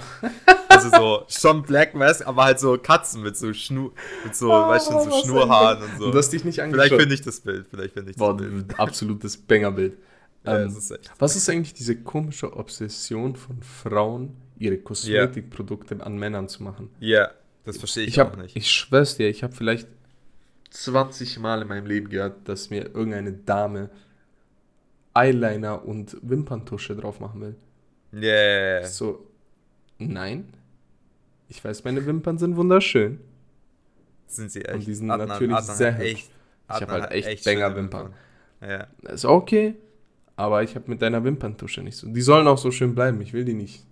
[0.70, 3.92] also so, schon Black Mask, aber halt so Katzen mit so Schnur,
[4.24, 6.06] mit so, weißt du, so Schnurhaaren und so.
[6.06, 7.00] Und du hast dich nicht Vielleicht angeschaut.
[7.00, 8.80] finde ich das Bild, vielleicht finde ich das Boah, Bild.
[8.80, 9.98] absolutes Bangerbild.
[10.46, 16.50] Ja, Ähm, ist was ist eigentlich diese komische Obsession von Frauen, ihre Kosmetikprodukte an Männern
[16.50, 16.90] zu machen?
[17.00, 17.32] Ja,
[17.64, 18.54] das verstehe ich, Ich auch habe, nicht.
[18.58, 19.88] ich schwör's dir, ich habe vielleicht
[20.72, 23.90] 20 Mal in meinem Leben gehört, dass mir irgendeine Dame
[25.14, 27.56] Eyeliner und Wimperntusche drauf machen will.
[28.14, 28.86] Yeah.
[28.86, 29.26] So,
[29.98, 30.54] nein.
[31.50, 33.20] Ich weiß, meine Wimpern sind wunderschön.
[34.28, 34.74] Sind sie echt.
[34.76, 36.06] Und die sind natürlich hat sehr hübsch.
[36.12, 36.32] echt,
[36.70, 38.14] Ich hab Adnan halt echt schöne Banger-Wimpern.
[38.62, 38.88] Ja.
[39.04, 39.76] Ist okay,
[40.36, 42.08] aber ich habe mit deiner Wimperntusche nicht so.
[42.08, 43.86] Die sollen auch so schön bleiben, ich will die nicht.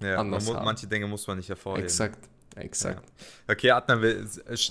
[0.00, 0.10] ja.
[0.16, 0.64] Man Anders muss, haben.
[0.64, 1.84] manche Dinge muss man nicht hervorheben.
[1.84, 2.18] Exakt,
[2.60, 3.02] exakt.
[3.48, 4.24] Okay, Adnan, wir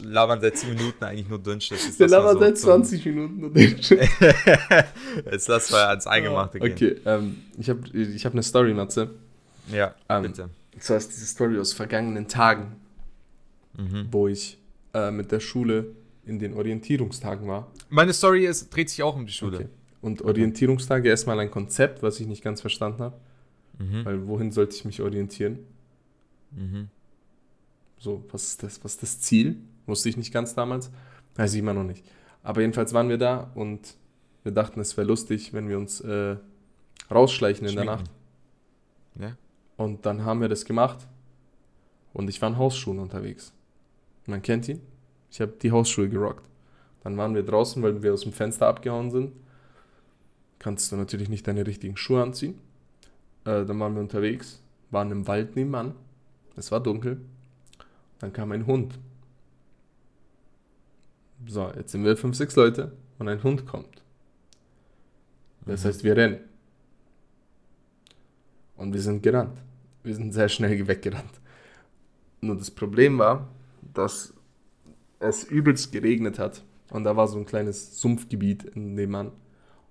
[0.03, 1.99] labern seit 10 Minuten eigentlich nur Dünnschiss.
[1.99, 3.99] Wir labern seit zum- 20 Minuten den Shit.
[5.31, 6.71] Jetzt lass mal ans Eingemachte gehen.
[6.73, 9.09] Okay, ähm, ich habe ich hab eine Story, Matze.
[9.71, 10.49] Ja, Ähm, bitte.
[10.79, 12.75] Zwar ist diese Story aus vergangenen Tagen,
[13.77, 14.07] Mhm.
[14.11, 14.57] wo ich
[14.93, 15.87] äh, mit der Schule
[16.25, 17.71] in den Orientierungstagen war.
[17.89, 19.57] Meine Story ist, dreht sich auch um die Schule.
[19.57, 19.67] Okay.
[20.01, 23.17] Und Orientierungstage erstmal ein Konzept, was ich nicht ganz verstanden habe.
[23.77, 24.05] Mhm.
[24.05, 25.59] Weil wohin sollte ich mich orientieren?
[26.51, 26.87] Mhm.
[27.99, 29.57] So, was ist das, was ist das Ziel?
[29.85, 30.89] Wusste ich nicht ganz damals.
[31.35, 32.03] Weiß ich immer noch nicht.
[32.43, 33.95] Aber jedenfalls waren wir da und
[34.43, 36.37] wir dachten, es wäre lustig, wenn wir uns äh,
[37.11, 38.03] rausschleichen in der Schminken.
[38.03, 38.11] Nacht.
[39.19, 39.37] Ja.
[39.77, 41.07] Und dann haben wir das gemacht.
[42.13, 43.53] Und ich war in Hausschuhen unterwegs.
[44.25, 44.81] Man kennt ihn.
[45.29, 46.47] Ich habe die Hausschuhe gerockt.
[47.03, 49.33] Dann waren wir draußen, weil wir aus dem Fenster abgehauen sind.
[50.57, 52.55] Kannst du natürlich nicht deine richtigen Schuhe anziehen.
[53.45, 55.95] Äh, dann waren wir unterwegs, waren im Wald nebenan.
[56.55, 57.21] Es war dunkel.
[58.19, 58.99] Dann kam ein Hund.
[61.47, 64.03] So, jetzt sind wir fünf, sechs Leute und ein Hund kommt.
[65.65, 65.87] Das mhm.
[65.87, 66.39] heißt, wir rennen.
[68.75, 69.57] Und wir sind gerannt.
[70.03, 71.39] Wir sind sehr schnell weggerannt.
[72.41, 73.47] Nur das Problem war,
[73.93, 74.33] dass
[75.19, 76.63] es übelst geregnet hat.
[76.89, 79.31] Und da war so ein kleines Sumpfgebiet in dem Mann.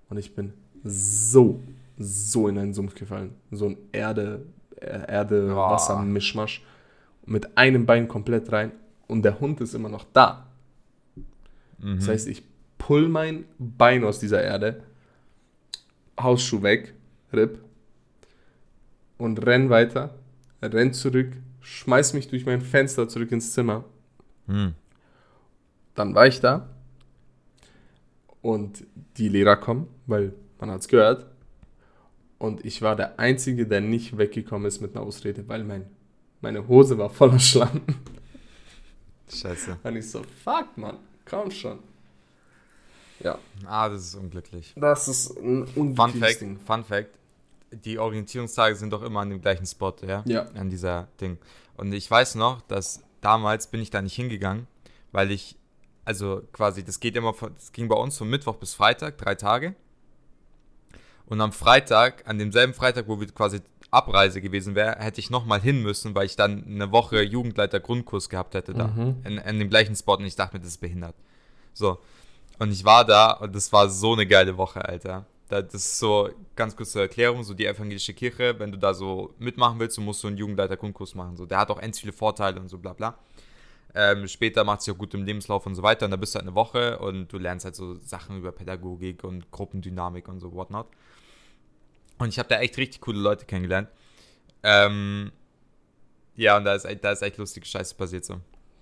[0.09, 1.61] Und ich bin so,
[1.97, 3.35] so in einen Sumpf gefallen.
[3.51, 4.45] So ein Erde,
[4.81, 6.63] Erde-Wasser-Mischmasch.
[7.29, 8.71] Mit einem Bein komplett rein.
[9.07, 10.47] Und der Hund ist immer noch da.
[11.77, 11.97] Mhm.
[11.97, 12.43] Das heißt, ich
[12.77, 14.83] pull mein Bein aus dieser Erde,
[16.19, 16.93] Hausschuh weg,
[17.31, 17.59] Rip,
[19.17, 20.15] und renn weiter,
[20.61, 23.85] renn zurück, schmeiß mich durch mein Fenster zurück ins Zimmer.
[24.47, 24.73] Mhm.
[25.95, 26.69] Dann war ich da
[28.41, 28.85] und
[29.17, 31.25] die Lehrer kommen, weil man hat es gehört.
[32.37, 35.85] Und ich war der Einzige, der nicht weggekommen ist mit einer Ausrede, weil mein,
[36.41, 37.81] meine Hose war voller Schlamm.
[39.29, 39.77] Scheiße.
[39.83, 41.79] Und ich so, fuck, Mann, komm schon.
[43.19, 43.37] Ja.
[43.65, 44.73] Ah, das ist unglücklich.
[44.75, 46.59] Das ist ein unglückliches Fun Fact, Ding.
[46.59, 47.09] Fun Fact,
[47.71, 50.23] die Orientierungstage sind doch immer an dem gleichen Spot, ja?
[50.25, 50.43] Ja.
[50.53, 51.37] An dieser Ding.
[51.75, 54.67] Und ich weiß noch, dass damals bin ich da nicht hingegangen,
[55.11, 55.57] weil ich,
[56.05, 59.35] also quasi, das geht immer, von, das ging bei uns von Mittwoch bis Freitag, drei
[59.35, 59.75] Tage.
[61.25, 63.59] Und am Freitag, an demselben Freitag, wo wir quasi
[63.91, 68.29] Abreise gewesen wäre, hätte ich nochmal hin müssen, weil ich dann eine Woche Jugendleiter Grundkurs
[68.29, 68.87] gehabt hätte da.
[68.87, 69.17] Mhm.
[69.25, 71.15] In, in dem gleichen Spot und ich dachte mir, das ist behindert.
[71.73, 71.97] So.
[72.59, 75.25] Und ich war da und das war so eine geile Woche, Alter.
[75.47, 79.79] Das ist so, ganz kurze Erklärung, so die evangelische Kirche, wenn du da so mitmachen
[79.79, 81.37] willst, du musst so einen Jugendleiter-Grundkurs machen.
[81.37, 83.17] So, der hat auch ganz viele Vorteile und so bla bla.
[83.95, 86.05] Ähm, später macht es sich auch gut im Lebenslauf und so weiter.
[86.05, 89.23] Und da bist du halt eine Woche und du lernst halt so Sachen über Pädagogik
[89.23, 90.87] und Gruppendynamik und so whatnot.
[92.19, 93.89] Und ich habe da echt richtig coole Leute kennengelernt.
[94.61, 95.31] Ähm,
[96.35, 98.35] ja, und da ist, da ist echt lustige Scheiße passiert so.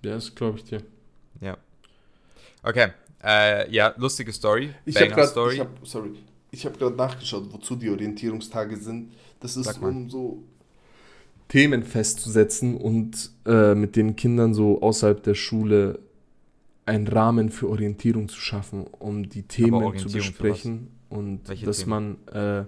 [0.03, 0.81] Ja, das glaube ich dir.
[1.39, 1.57] Ja.
[2.63, 2.89] Okay,
[3.23, 4.73] äh, ja, lustige Story.
[4.85, 6.11] Ich habe gerade, hab, sorry,
[6.51, 9.13] ich habe gerade nachgeschaut, wozu die Orientierungstage sind.
[9.39, 10.43] Das ist um so
[11.47, 15.99] Themen festzusetzen und äh, mit den Kindern so außerhalb der Schule
[16.85, 22.17] einen Rahmen für Orientierung zu schaffen, um die Themen zu besprechen und Welche dass Themen?
[22.27, 22.65] man äh,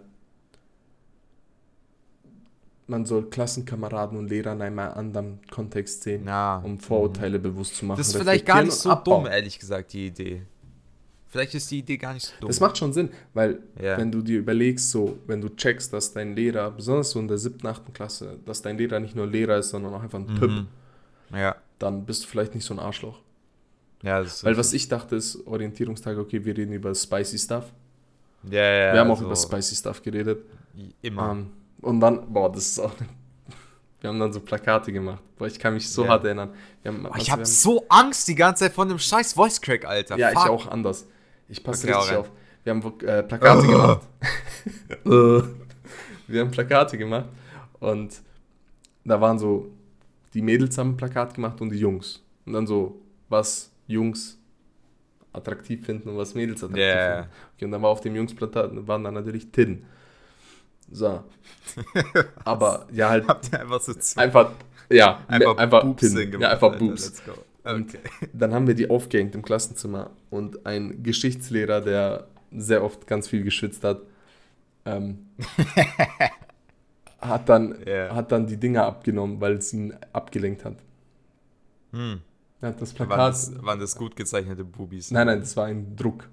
[2.90, 6.58] man soll Klassenkameraden und Lehrer in einem anderen Kontext sehen, ja.
[6.58, 7.44] um Vorurteile mhm.
[7.44, 7.98] bewusst zu machen.
[7.98, 10.42] Das ist vielleicht gar nicht so dumm, ehrlich gesagt, die Idee.
[11.28, 12.48] Vielleicht ist die Idee gar nicht so dumm.
[12.48, 13.98] Das macht schon Sinn, weil ja.
[13.98, 17.38] wenn du dir überlegst, so, wenn du checkst, dass dein Lehrer, besonders so in der
[17.38, 20.40] siebten, achten Klasse, dass dein Lehrer nicht nur Lehrer ist, sondern auch einfach ein mhm.
[20.40, 20.66] Typ,
[21.34, 21.56] ja.
[21.78, 23.20] dann bist du vielleicht nicht so ein Arschloch.
[24.02, 27.66] Ja, weil was ich dachte ist, Orientierungstage, okay, wir reden über spicy Stuff.
[28.50, 30.40] Ja, ja, Wir haben auch so über spicy Stuff geredet.
[31.02, 31.32] Immer.
[31.32, 32.94] Ähm, und dann, boah, das ist auch.
[34.02, 35.22] Wir haben dann so Plakate gemacht.
[35.38, 36.12] Boah, ich kann mich so yeah.
[36.12, 36.54] hart erinnern.
[36.86, 40.18] Haben, oh, ich habe so Angst die ganze Zeit von dem scheiß Voice Crack, Alter.
[40.18, 40.44] Ja, Fuck.
[40.44, 41.06] ich auch anders.
[41.50, 42.32] Ich passe okay, richtig auf.
[42.64, 44.08] Wir haben äh, Plakate gemacht.
[46.28, 47.28] wir haben Plakate gemacht
[47.80, 48.22] und
[49.04, 49.70] da waren so,
[50.34, 52.24] die Mädels haben ein Plakat gemacht und die Jungs.
[52.46, 54.38] Und dann so, was Jungs
[55.34, 57.16] attraktiv finden und was Mädels attraktiv yeah.
[57.16, 57.30] finden.
[57.56, 59.86] Okay, und dann war auf dem Jungsplakat waren dann natürlich Tin.
[60.92, 61.24] So.
[62.44, 63.28] Aber ja, halt.
[63.28, 64.24] Habt ihr einfach so zwei?
[64.24, 64.52] Einfach,
[64.90, 66.40] ja, einfach, einfach Boobs Tin.
[66.40, 67.06] Ja, einfach Boobs.
[67.06, 67.34] Let's go.
[67.64, 68.00] Okay.
[68.34, 73.44] dann haben wir die aufgehängt im Klassenzimmer und ein Geschichtslehrer, der sehr oft ganz viel
[73.44, 74.02] geschwitzt hat,
[74.86, 75.28] ähm,
[77.20, 78.16] hat, dann, yeah.
[78.16, 80.78] hat dann die Dinger abgenommen, weil es ihn abgelenkt hat.
[81.92, 82.22] Hm.
[82.62, 83.18] Er hat das Plakat.
[83.18, 85.12] Waren das, waren das gut gezeichnete Bubis?
[85.12, 86.30] Nein, nein, das war ein Druck.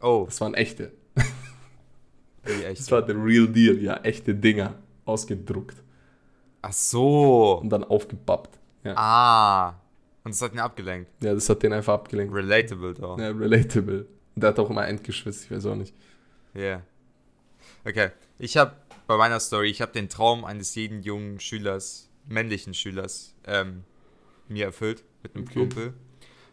[0.00, 0.24] Oh.
[0.26, 0.92] Das waren echte.
[2.68, 4.74] Das war der Real Deal, ja, echte Dinger.
[5.04, 5.76] Ausgedruckt.
[6.62, 7.60] Ach so.
[7.60, 8.58] Und dann aufgebappt.
[8.84, 8.94] Ja.
[8.96, 9.80] Ah.
[10.24, 11.10] Und das hat ihn abgelenkt.
[11.22, 12.34] Ja, das hat den einfach abgelenkt.
[12.34, 13.18] Relatable doch.
[13.18, 14.06] Ja, relatable.
[14.34, 15.94] Und der hat auch immer entgeschwitzt, ich weiß auch nicht.
[16.54, 16.60] Ja.
[16.60, 16.82] Yeah.
[17.84, 18.10] Okay.
[18.38, 18.74] Ich habe
[19.06, 23.84] bei meiner Story, ich habe den Traum eines jeden jungen Schülers, männlichen Schülers, ähm,
[24.48, 25.58] mir erfüllt mit einem okay.
[25.60, 25.94] Kumpel.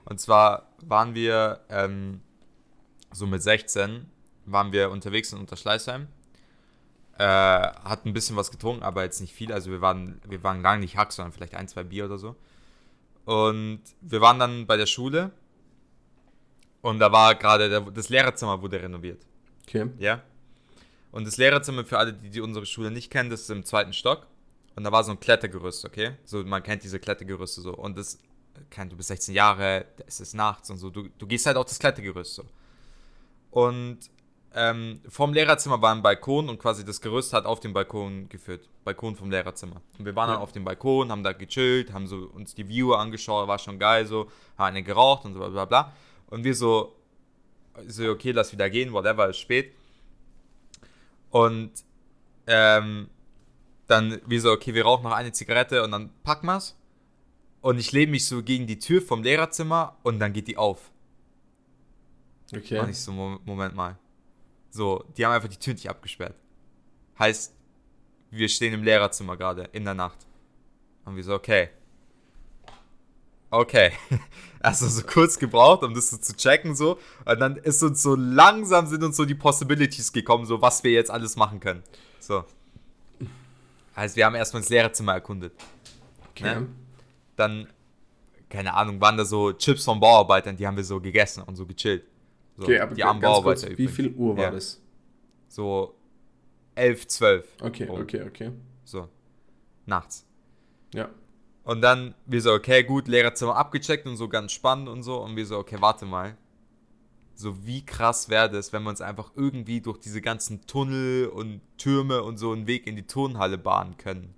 [0.05, 2.21] Und zwar waren wir ähm,
[3.11, 4.05] so mit 16
[4.45, 6.07] waren wir unterwegs in Unterschleißheim
[7.17, 9.53] äh, hat ein bisschen was getrunken, aber jetzt nicht viel.
[9.53, 12.35] Also wir waren, wir waren lange nicht Hack, sondern vielleicht ein, zwei Bier oder so.
[13.25, 15.31] Und wir waren dann bei der Schule
[16.81, 19.25] und da war gerade das Lehrerzimmer wurde renoviert.
[19.67, 19.89] Okay.
[19.97, 20.21] Ja.
[21.11, 23.93] Und das Lehrerzimmer für alle, die, die unsere Schule nicht kennen, das ist im zweiten
[23.93, 24.27] Stock.
[24.75, 26.17] Und da war so ein Klettergerüst, okay?
[26.25, 27.75] So, man kennt diese Klettergerüste so.
[27.75, 28.17] Und das,
[28.71, 30.89] kennt, du bist 16 Jahre, es ist nachts und so.
[30.89, 32.43] Du, du gehst halt auf das Klettergerüst so.
[33.51, 33.99] Und
[34.55, 38.69] ähm, vom Lehrerzimmer war ein Balkon und quasi das Gerüst hat auf den Balkon geführt.
[38.83, 39.81] Balkon vom Lehrerzimmer.
[39.97, 40.35] Und wir waren ja.
[40.35, 43.79] dann auf dem Balkon, haben da gechillt, haben so uns die Viewer angeschaut, war schon
[43.79, 45.93] geil, so, haben eine geraucht und so bla bla bla.
[46.27, 46.95] Und wir so,
[47.87, 49.73] so okay, lass wieder gehen, whatever, ist spät.
[51.31, 51.71] Und
[52.45, 53.09] ähm,
[53.87, 56.77] dann wir so, okay, wir rauchen noch eine Zigarette und dann packen wir's.
[57.61, 60.91] Und ich lehne mich so gegen die Tür vom Lehrerzimmer und dann geht die auf.
[62.55, 62.79] Okay.
[62.79, 63.97] Und ich so, Moment mal.
[64.73, 66.35] So, die haben einfach die Tür nicht abgesperrt.
[67.19, 67.53] Heißt,
[68.31, 70.17] wir stehen im Lehrerzimmer gerade in der Nacht.
[71.05, 71.69] Und wir so, okay.
[73.51, 73.91] Okay.
[74.65, 76.97] Also so kurz gebraucht, um das so zu checken, so.
[77.25, 80.91] Und dann ist uns so langsam sind uns so die Possibilities gekommen, so was wir
[80.91, 81.83] jetzt alles machen können.
[82.21, 82.45] So.
[83.93, 85.51] Heißt, wir haben erstmal das Lehrerzimmer erkundet.
[86.29, 86.45] Okay.
[86.45, 86.67] Ne?
[87.35, 87.67] Dann,
[88.49, 91.65] keine Ahnung, waren da so Chips von Bauarbeitern, die haben wir so gegessen und so
[91.65, 92.05] gechillt.
[92.57, 94.51] So, okay, aber die armen Bauarbeiter kurz, Wie viel Uhr war ja.
[94.51, 94.81] das?
[95.47, 95.95] So
[96.75, 97.47] 11, 12.
[97.61, 97.99] Okay, Uhr.
[97.99, 98.51] okay, okay.
[98.83, 99.07] So.
[99.85, 100.25] Nachts.
[100.93, 101.09] Ja.
[101.63, 105.17] Und dann wir so, okay, gut, Lehrerzimmer abgecheckt und so ganz spannend und so.
[105.19, 106.37] Und wir so, okay, warte mal.
[107.35, 111.61] So, wie krass wäre das, wenn wir uns einfach irgendwie durch diese ganzen Tunnel und
[111.77, 114.35] Türme und so einen Weg in die Turnhalle bahnen können.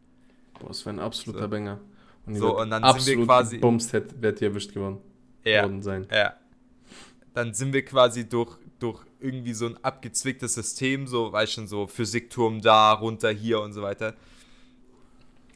[0.59, 1.47] Boah, das wäre ein absoluter so.
[1.49, 1.79] Banger.
[2.25, 3.57] Und so, und dann sind wir quasi.
[3.57, 4.99] Bums hätte werd ihr erwischt geworden.
[5.43, 5.63] Ja.
[5.63, 6.07] Worden sein.
[6.09, 6.35] Ja
[7.35, 11.85] dann sind wir quasi durch, durch irgendwie so ein abgezwicktes System, so, weißt schon, so
[11.85, 14.15] Physikturm da, runter hier und so weiter,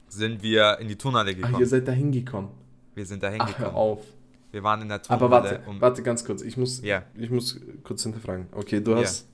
[0.09, 1.55] sind wir in die Turnhalle gekommen.
[1.55, 2.51] Ach, ihr seid da hingekommen.
[2.95, 3.57] Wir sind da hingekommen.
[3.59, 4.05] Hör auf.
[4.51, 5.25] Wir waren in der Turnhalle.
[5.25, 6.41] Aber warte, um warte ganz kurz.
[6.41, 7.03] Ich muss, yeah.
[7.15, 8.47] ich muss kurz hinterfragen.
[8.51, 9.27] Okay, du hast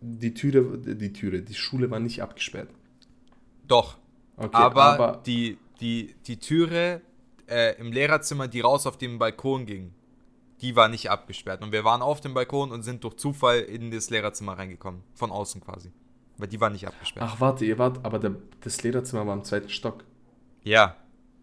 [0.00, 0.18] yeah.
[0.20, 2.70] die Türe, die Türe, die Schule war nicht abgesperrt.
[3.66, 3.98] Doch.
[4.36, 7.02] Okay, aber, aber die, die, die Türe
[7.46, 9.92] äh, im Lehrerzimmer, die raus auf den Balkon ging,
[10.60, 11.62] die war nicht abgesperrt.
[11.62, 15.02] Und wir waren auf dem Balkon und sind durch Zufall in das Lehrerzimmer reingekommen.
[15.14, 15.92] Von außen quasi.
[16.36, 17.28] Weil die war nicht abgesperrt.
[17.28, 20.04] Ach, warte, ihr wart, aber der, das Lehrerzimmer war im zweiten Stock.
[20.62, 20.96] Ja.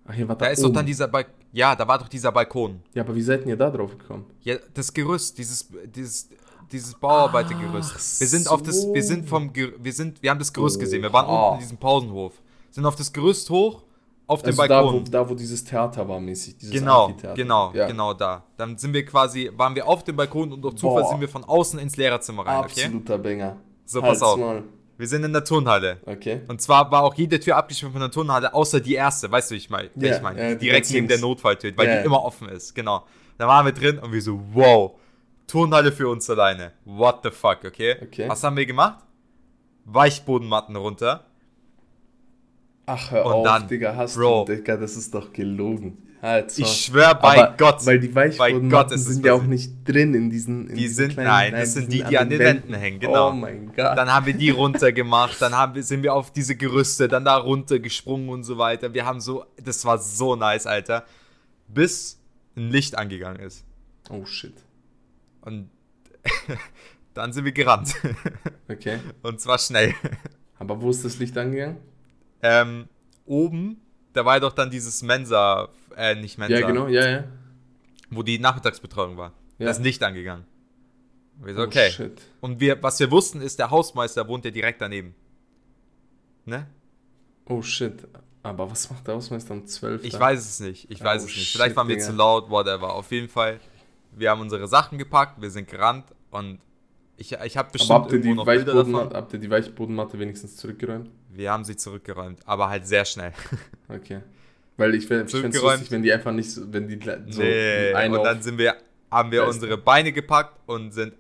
[0.05, 0.69] Ach, hier war da, da ist oben.
[0.69, 1.33] doch dann dieser Balkon.
[1.51, 2.81] Ja, da war doch dieser Balkon.
[2.93, 4.25] Ja, aber wie seid ihr da drauf gekommen?
[4.41, 6.29] Ja, das Gerüst, dieses, dieses,
[6.69, 8.19] dieses Bauarbeitergerüst.
[8.19, 8.51] wir sind so.
[8.51, 10.79] auf das, wir sind vom, wir sind, wir haben das Gerüst oh.
[10.81, 11.01] gesehen.
[11.01, 11.45] Wir waren oh.
[11.45, 12.33] unten in diesem Pausenhof.
[12.71, 13.84] Sind auf das Gerüst hoch
[14.27, 15.03] auf also dem Balkon.
[15.05, 16.55] Da wo, da, wo dieses Theater war, mäßig.
[16.71, 17.87] genau, genau, ja.
[17.87, 18.43] genau da.
[18.57, 21.09] Dann sind wir quasi, waren wir auf dem Balkon und durch Zufall Boah.
[21.09, 22.83] sind wir von außen ins Lehrerzimmer rein, okay?
[22.83, 23.57] Absoluter Banger.
[23.85, 24.39] So, Halt's pass auf.
[24.39, 24.63] Mal.
[24.97, 25.99] Wir sind in der Turnhalle.
[26.05, 26.41] Okay.
[26.47, 29.55] Und zwar war auch jede Tür abgeschlossen von der Turnhalle, außer die erste, weißt du,
[29.55, 31.99] ich meine, yeah, ich meine, yeah, direkt neben der Notfalltür, weil yeah.
[31.99, 33.05] die immer offen ist, genau.
[33.37, 34.93] Da waren wir drin und wir so, wow,
[35.47, 36.71] Turnhalle für uns alleine.
[36.85, 37.97] What the fuck, okay?
[38.01, 38.29] okay.
[38.29, 39.03] Was haben wir gemacht?
[39.83, 41.25] Weichbodenmatten runter
[42.85, 45.97] Ach, hör und auf, dann, Digga, hast Bro, du, Digga, das ist doch gelogen.
[46.21, 46.63] Halt, so.
[46.63, 47.85] Ich schwör bei Aber, Gott.
[47.85, 50.69] Weil die Weichbodenmatten sind ja auch nicht drin in diesen.
[50.69, 52.99] In die diesen sind, kleinen, nein, das sind die, die an den Wänden, Wänden hängen,
[52.99, 53.29] genau.
[53.29, 53.97] Oh mein Gott.
[53.97, 57.37] Dann haben wir die runtergemacht, dann haben wir, sind wir auf diese Gerüste, dann da
[57.37, 58.93] runtergesprungen und so weiter.
[58.93, 61.05] Wir haben so, das war so nice, Alter.
[61.67, 62.19] Bis
[62.55, 63.63] ein Licht angegangen ist.
[64.09, 64.55] Oh shit.
[65.41, 65.69] Und
[67.13, 67.93] dann sind wir gerannt.
[68.67, 68.99] Okay.
[69.21, 69.93] Und zwar schnell.
[70.57, 71.77] Aber wo ist das Licht angegangen?
[72.45, 72.87] Ähm,
[73.25, 73.81] oben,
[74.13, 76.57] da war ja doch dann dieses Mensa, äh, nicht Mensa.
[76.57, 77.23] Ja, genau, ja, ja.
[78.09, 79.33] Wo die Nachmittagsbetreuung war.
[79.57, 79.65] Ja.
[79.65, 80.45] Da ist nicht angegangen.
[81.39, 81.87] Und wir so, oh, okay.
[81.89, 82.21] Oh, shit.
[82.41, 85.15] Und wir, was wir wussten, ist, der Hausmeister wohnt ja direkt daneben.
[86.45, 86.67] Ne?
[87.45, 88.07] Oh shit.
[88.43, 90.03] Aber was macht der Hausmeister um 12?
[90.03, 90.89] Ich weiß es nicht.
[90.91, 91.51] Ich weiß oh, es nicht.
[91.51, 92.07] Vielleicht waren wir Digga.
[92.07, 92.93] zu laut, whatever.
[92.93, 93.59] Auf jeden Fall,
[94.11, 96.59] wir haben unsere Sachen gepackt, wir sind gerannt und
[97.17, 98.95] ich, ich habe bestimmt Aber habt ihr, die noch Bilder davon.
[99.13, 101.09] habt ihr die Weichbodenmatte wenigstens zurückgeräumt?
[101.29, 103.33] Wir haben sie zurückgeräumt, aber halt sehr schnell.
[103.87, 104.21] Okay.
[104.77, 106.99] Weil ich, ich fände es lustig, wenn die einfach nicht so, wenn die
[107.29, 108.75] so nee, und dann sind wir,
[109.09, 111.13] haben wir unsere Beine gepackt und sind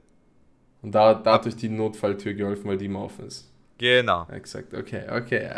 [0.85, 3.51] und da, da hat euch die Notfalltür geholfen, weil die immer offen ist.
[3.79, 4.27] Genau.
[4.29, 5.49] Exakt, okay, okay.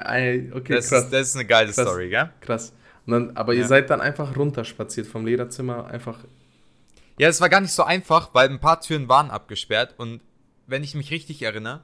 [0.54, 1.04] okay das, krass.
[1.04, 1.86] Ist, das ist eine geile krass.
[1.86, 2.30] Story, gell?
[2.40, 2.74] Krass.
[3.06, 3.60] Dann, aber ja.
[3.60, 6.20] ihr seid dann einfach runterspaziert vom Lehrerzimmer, einfach.
[7.20, 10.22] Ja, es war gar nicht so einfach, weil ein paar Türen waren abgesperrt und
[10.68, 11.82] wenn ich mich richtig erinnere,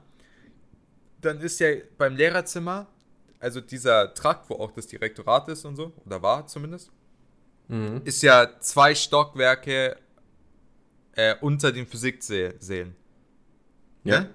[1.20, 1.68] dann ist ja
[1.98, 2.86] beim Lehrerzimmer,
[3.40, 6.90] also dieser Trakt, wo auch das Direktorat ist und so, oder war zumindest,
[7.68, 8.02] mhm.
[8.04, 9.96] ist ja zwei Stockwerke
[11.16, 12.94] äh, unter den Physiksälen.
[14.04, 14.20] Ja.
[14.20, 14.30] Ne?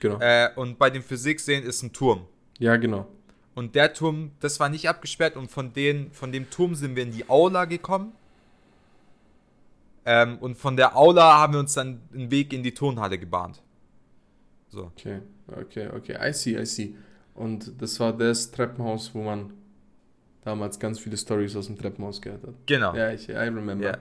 [0.00, 0.20] Genau.
[0.20, 2.26] Äh, und bei den Physiksälen ist ein Turm.
[2.58, 3.06] Ja, genau.
[3.54, 7.04] Und der Turm, das war nicht abgesperrt und von, den, von dem Turm sind wir
[7.04, 8.12] in die Aula gekommen.
[10.06, 13.62] Ähm, und von der Aula haben wir uns dann einen Weg in die Turnhalle gebahnt.
[14.68, 14.84] So.
[14.84, 15.20] Okay.
[15.46, 16.94] Okay, okay, I see, I see.
[17.34, 19.52] Und das war das Treppenhaus, wo man
[20.44, 22.54] damals ganz viele Stories aus dem Treppenhaus gehört hat.
[22.66, 22.94] Genau.
[22.94, 23.98] Ja, ich I remember.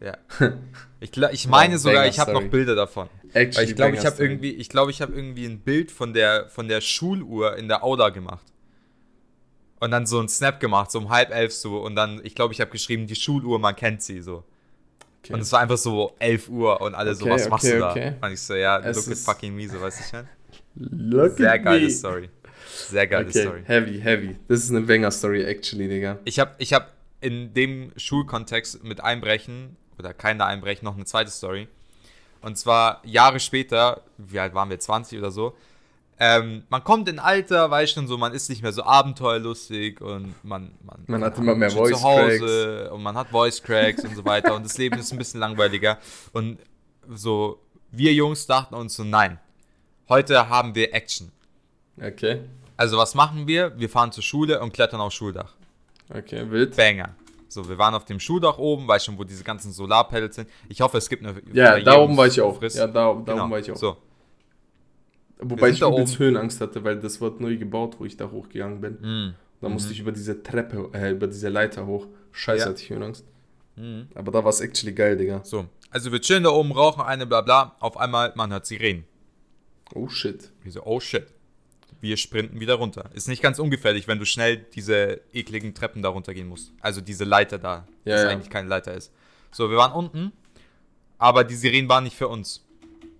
[0.00, 0.16] Ja.
[0.40, 0.48] ja.
[1.00, 3.08] ich, ich meine sogar, ich habe noch Bilder davon.
[3.32, 6.12] Actually Weil ich glaube, ich habe irgendwie, ich glaube, ich habe irgendwie ein Bild von
[6.14, 8.46] der, von der Schuluhr in der Auda gemacht.
[9.80, 11.78] Und dann so ein Snap gemacht, so um halb elf so.
[11.82, 14.44] Und dann, ich glaube, ich habe geschrieben, die Schuluhr, man kennt sie so.
[15.24, 15.34] Okay.
[15.34, 17.78] Und es war einfach so 11 Uhr und alle okay, so, was okay, machst du
[17.78, 18.26] da?
[18.26, 20.28] Und ich so, ja, es look at fucking me, so weißt du schon.
[20.74, 21.90] Look Sehr geile me.
[21.90, 22.30] Story.
[22.88, 23.62] Sehr geile Story.
[23.64, 24.36] Heavy, heavy.
[24.48, 26.18] Das ist eine Banger-Story, actually, Digga.
[26.24, 31.30] Ich habe ich hab in dem Schulkontext mit Einbrechen, oder keiner Einbrechen, noch eine zweite
[31.30, 31.68] Story.
[32.40, 35.54] Und zwar Jahre später, wie alt waren wir, 20 oder so,
[36.24, 40.32] ähm, man kommt in Alter, weißt schon so, man ist nicht mehr so abenteuerlustig und
[40.44, 42.92] man, man, man hat immer mehr Voice zu Hause Cracks.
[42.92, 45.98] und man hat Voice Cracks und so weiter und das Leben ist ein bisschen langweiliger.
[46.32, 46.58] Und
[47.12, 47.58] so,
[47.90, 49.40] wir Jungs dachten uns so, nein,
[50.08, 51.32] heute haben wir Action.
[52.00, 52.42] Okay.
[52.76, 53.76] Also was machen wir?
[53.76, 55.54] Wir fahren zur Schule und klettern aufs Schuldach.
[56.08, 56.76] Okay, wild.
[56.76, 57.16] Banger.
[57.48, 60.48] So, wir waren auf dem Schuldach oben, weißt schon, wo diese ganzen Solarpanels sind.
[60.68, 61.42] Ich hoffe, es gibt eine.
[61.52, 62.56] Ja, da oben war ich auch.
[62.56, 62.76] Friss.
[62.76, 63.42] Ja, da, da genau.
[63.42, 63.76] oben war ich auch.
[63.76, 63.96] So.
[65.42, 68.92] Wobei ich übelst Höhenangst hatte, weil das wird neu gebaut, wo ich da hochgegangen bin.
[69.00, 69.34] Mm.
[69.60, 69.92] Da musste mm.
[69.92, 72.06] ich über diese Treppe, äh, über diese Leiter hoch.
[72.30, 72.70] Scheiße, ja.
[72.70, 73.24] hatte ich Höhenangst.
[73.76, 74.02] Mm.
[74.14, 75.40] Aber da war es actually geil, Digga.
[75.44, 77.76] So, also wir chillen da oben, rauchen eine, bla bla.
[77.80, 79.04] Auf einmal, man hört Sirenen.
[79.94, 80.50] Oh shit.
[80.62, 81.26] Wir so, oh shit.
[82.00, 83.10] Wir sprinten wieder runter.
[83.14, 86.72] Ist nicht ganz ungefährlich, wenn du schnell diese ekligen Treppen da runtergehen musst.
[86.80, 88.28] Also diese Leiter da, ja, das ja.
[88.30, 89.12] eigentlich keine Leiter ist.
[89.50, 90.32] So, wir waren unten,
[91.18, 92.64] aber die Sirenen waren nicht für uns.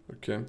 [0.08, 0.40] Okay.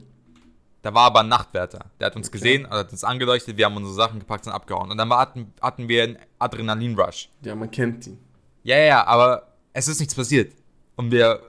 [0.83, 1.85] Da war aber ein Nachtwärter.
[1.99, 2.37] Der hat uns okay.
[2.37, 4.91] gesehen, hat uns angeleuchtet, wir haben unsere Sachen gepackt und abgehauen.
[4.91, 7.29] Und dann hatten, hatten wir einen Adrenalin-Rush.
[7.41, 8.19] Ja, man kennt ihn.
[8.63, 10.53] Ja, ja, aber es ist nichts passiert.
[10.97, 11.39] Und wir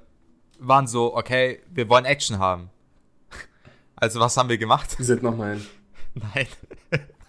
[0.61, 2.71] waren so, okay, wir wollen Action haben.
[3.97, 4.99] Also was haben wir gemacht?
[4.99, 5.67] Wir sind nochmal hin.
[6.15, 6.47] Nein.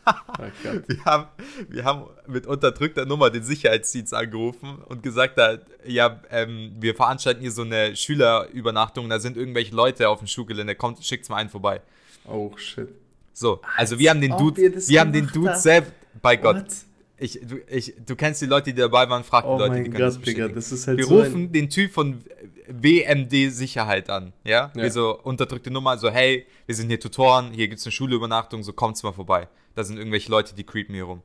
[0.38, 0.44] Oh
[0.88, 1.28] wir, haben,
[1.70, 5.40] wir haben mit unterdrückter Nummer den Sicherheitsdienst angerufen und gesagt,
[5.86, 10.76] ja, ähm, wir veranstalten hier so eine Schülerübernachtung, da sind irgendwelche Leute auf dem Schulgelände,
[10.76, 11.82] kommt, schickt's mal einen vorbei.
[12.26, 12.90] Oh shit.
[13.34, 15.92] So, also wir haben den Dude, wir, wir haben den Dude selbst,
[16.22, 16.58] bei Gott.
[16.58, 16.74] What?
[17.18, 19.84] Ich, du, ich, du kennst die Leute, die dabei waren, frag die oh Leute, die
[19.84, 22.22] können Gott, das Digga, das ist halt Wir so rufen den Typ von
[22.68, 24.72] WMD Sicherheit an, ja?
[24.76, 24.84] ja?
[24.84, 28.64] Wir so unterdrückte Nummer, so hey, wir sind hier Tutoren, hier gibt es eine Schulübernachtung,
[28.64, 29.48] so kommt's mal vorbei.
[29.76, 31.22] Da sind irgendwelche Leute, die creepen hier rum.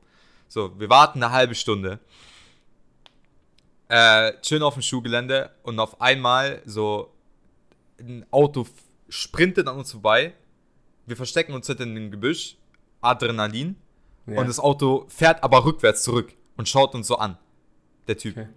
[0.47, 1.99] So, wir warten eine halbe Stunde,
[3.87, 7.13] äh, chillen auf dem Schulgelände und auf einmal so
[7.99, 8.67] ein Auto
[9.09, 10.33] sprintet an uns vorbei.
[11.05, 12.57] Wir verstecken uns hinter dem Gebüsch,
[13.01, 13.75] Adrenalin
[14.27, 14.39] ja.
[14.39, 17.37] und das Auto fährt aber rückwärts zurück und schaut uns so an,
[18.07, 18.37] der Typ.
[18.37, 18.47] Okay.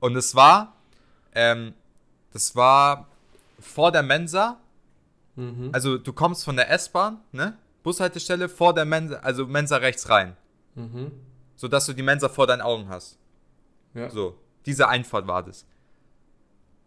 [0.00, 0.76] Und es war,
[1.34, 1.74] ähm,
[2.32, 3.08] das war
[3.60, 4.60] vor der Mensa.
[5.36, 5.70] Mhm.
[5.72, 7.56] Also du kommst von der S-Bahn, ne?
[7.82, 10.36] Bushaltestelle vor der Mensa, also Mensa rechts rein.
[10.74, 11.12] Mhm.
[11.56, 13.18] Sodass du die Mensa vor deinen Augen hast.
[13.94, 14.10] Ja.
[14.10, 15.66] So, diese Einfahrt war das.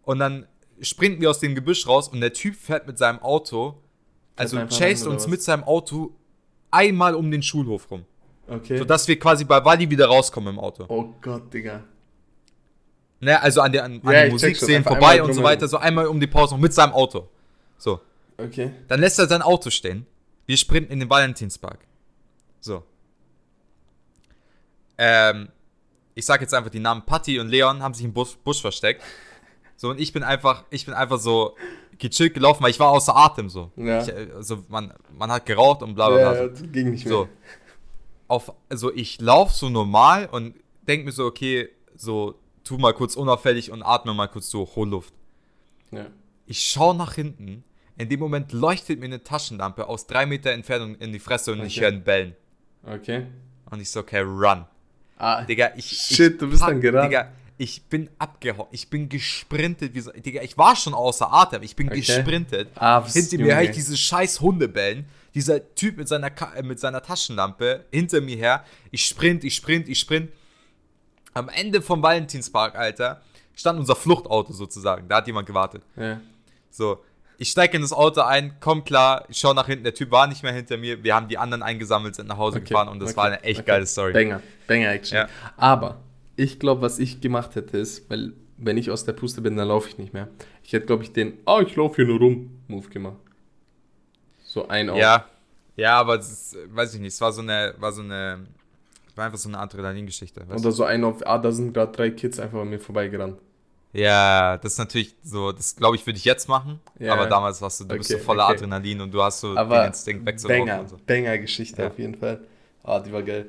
[0.02, 0.46] Und dann
[0.80, 3.80] sprinten wir aus dem Gebüsch raus und der Typ fährt mit seinem Auto,
[4.36, 6.14] also chased uns mit seinem Auto
[6.70, 8.04] einmal um den Schulhof rum.
[8.48, 8.78] Okay.
[8.78, 10.84] Sodass wir quasi bei Wally wieder rauskommen im Auto.
[10.88, 11.82] Oh Gott, Digga.
[13.18, 16.20] Ne, also an der an, ja, an Musikszenen vorbei und so weiter, so einmal um
[16.20, 17.28] die Pause noch mit seinem Auto.
[17.78, 18.00] So.
[18.36, 18.72] Okay.
[18.88, 20.06] Dann lässt er sein Auto stehen.
[20.46, 21.80] Wir sprinten in den Valentinspark.
[22.60, 22.82] So.
[24.98, 25.48] Ähm,
[26.14, 29.02] ich sag jetzt einfach die Namen Patty und Leon haben sich im Busch, Busch versteckt.
[29.76, 31.54] So, und ich bin einfach, ich bin einfach so
[31.98, 33.70] gechillt gelaufen, weil ich war außer Atem so.
[33.76, 34.02] Ja.
[34.02, 36.42] Ich, also man, man hat geraucht und bla bla bla.
[36.42, 36.66] Ja, so.
[36.66, 37.14] ging nicht mehr.
[37.14, 37.28] So.
[38.28, 40.54] Auf, also ich laufe so normal und
[40.86, 44.88] denk mir so, okay, so tu mal kurz unauffällig und atme mal kurz so, hol
[44.88, 45.14] Luft.
[45.90, 46.06] Ja.
[46.46, 47.64] Ich schaue nach hinten.
[47.98, 51.58] In dem Moment leuchtet mir eine Taschenlampe aus drei Meter Entfernung in die Fresse und
[51.58, 51.66] okay.
[51.66, 52.36] ich höre einen Bellen.
[52.84, 53.26] Okay.
[53.70, 54.64] Und ich so, okay, run.
[55.18, 55.86] Ah, Digga, ich.
[55.86, 57.10] Shit, ich du bist pack, dann gerannt.
[57.10, 58.68] Digga, ich bin abgehauen.
[58.70, 59.94] Ich bin gesprintet.
[59.94, 61.62] Wie so, Digga, ich war schon außer Atem.
[61.62, 62.00] Ich bin okay.
[62.00, 62.68] gesprintet.
[62.74, 65.06] Ah, Hinter mir höre ich diese scheiß Hunde bellen.
[65.34, 68.64] Dieser Typ mit seiner, äh, mit seiner Taschenlampe hinter mir her.
[68.90, 70.30] Ich sprint, ich sprint, ich sprint.
[71.32, 73.22] Am Ende vom Valentinspark, Alter,
[73.54, 75.08] stand unser Fluchtauto sozusagen.
[75.08, 75.82] Da hat jemand gewartet.
[75.96, 76.20] Ja.
[76.70, 77.02] So,
[77.38, 80.26] ich steige in das Auto ein, komm klar, ich schaue nach hinten, der Typ war
[80.26, 81.02] nicht mehr hinter mir.
[81.02, 82.68] Wir haben die anderen eingesammelt, sind nach Hause okay.
[82.68, 83.16] gefahren und das okay.
[83.16, 83.66] war eine echt okay.
[83.66, 84.12] geile Story.
[84.12, 85.18] Banger, Banger Action.
[85.18, 85.28] Ja.
[85.56, 86.00] Aber
[86.36, 89.68] ich glaube, was ich gemacht hätte, ist, weil wenn ich aus der Puste bin, dann
[89.68, 90.28] laufe ich nicht mehr.
[90.62, 93.18] Ich hätte, glaube ich, den, ah, oh, ich laufe hier nur rum, Move gemacht.
[94.44, 95.00] So ein Auge.
[95.00, 95.26] Ja,
[95.76, 98.46] ja, aber das, weiß ich nicht, es war so eine, war so eine
[99.16, 100.44] war einfach so eine Adrenalin-Geschichte.
[100.48, 103.38] Oder so ein auf, ah, da sind gerade drei Kids einfach an mir vorbeigerannt.
[103.96, 106.80] Ja, das ist natürlich so, das glaube ich, würde ich jetzt machen.
[106.98, 107.14] Ja.
[107.14, 108.56] Aber damals warst du, du okay, bist so voller okay.
[108.56, 110.66] Adrenalin und du hast so aber den Instinkt wegzulaufen.
[110.66, 110.98] Banger, so.
[111.06, 111.88] Banger-Geschichte ja.
[111.88, 112.40] auf jeden Fall.
[112.82, 113.46] Ah, die war geil.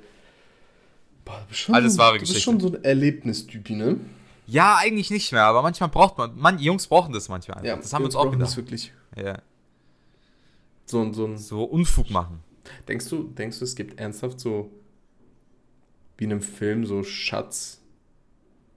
[1.26, 2.34] Boah, Alles wahre Geschichte.
[2.34, 4.00] Du bist schon so ein Erlebnistypi, ne?
[4.46, 7.66] Ja, eigentlich nicht mehr, aber manchmal braucht man, man Jungs brauchen das manchmal.
[7.66, 8.48] Ja, das haben wir uns auch gedacht.
[8.48, 8.94] Das wirklich.
[9.18, 9.40] Ja.
[10.86, 12.40] so, so, ein, so Unfug machen.
[12.88, 14.72] Denkst du, denkst du, es gibt ernsthaft so
[16.18, 17.82] wie in einem Film so Schatz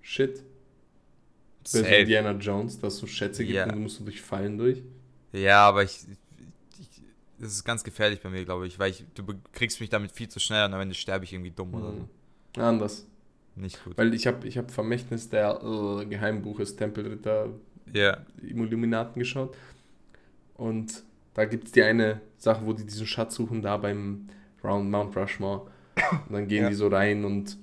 [0.03, 0.43] Shit?
[1.65, 3.65] So Indiana Jones, dass es so Schätze gibt ja.
[3.65, 4.83] und du musst durch Fallen durch?
[5.33, 6.01] Ja, aber ich,
[6.81, 6.89] ich,
[7.39, 10.29] das ist ganz gefährlich bei mir, glaube ich, weil ich, du kriegst mich damit viel
[10.29, 11.75] zu schnell und am Ende sterbe ich irgendwie dumm mhm.
[11.75, 12.61] oder so.
[12.61, 13.07] Anders.
[13.57, 13.99] Nicht gut.
[13.99, 17.49] Weil ich habe ich hab Vermächtnis der äh, Geheimbuches Tempelritter
[17.95, 18.25] yeah.
[18.43, 19.57] Illuminaten geschaut
[20.55, 21.05] und
[21.35, 24.29] da gibt es die eine Sache, wo die diesen Schatz suchen, da beim
[24.63, 25.71] Round Mount Rushmore.
[26.27, 26.69] Und dann gehen ja.
[26.69, 27.57] die so rein und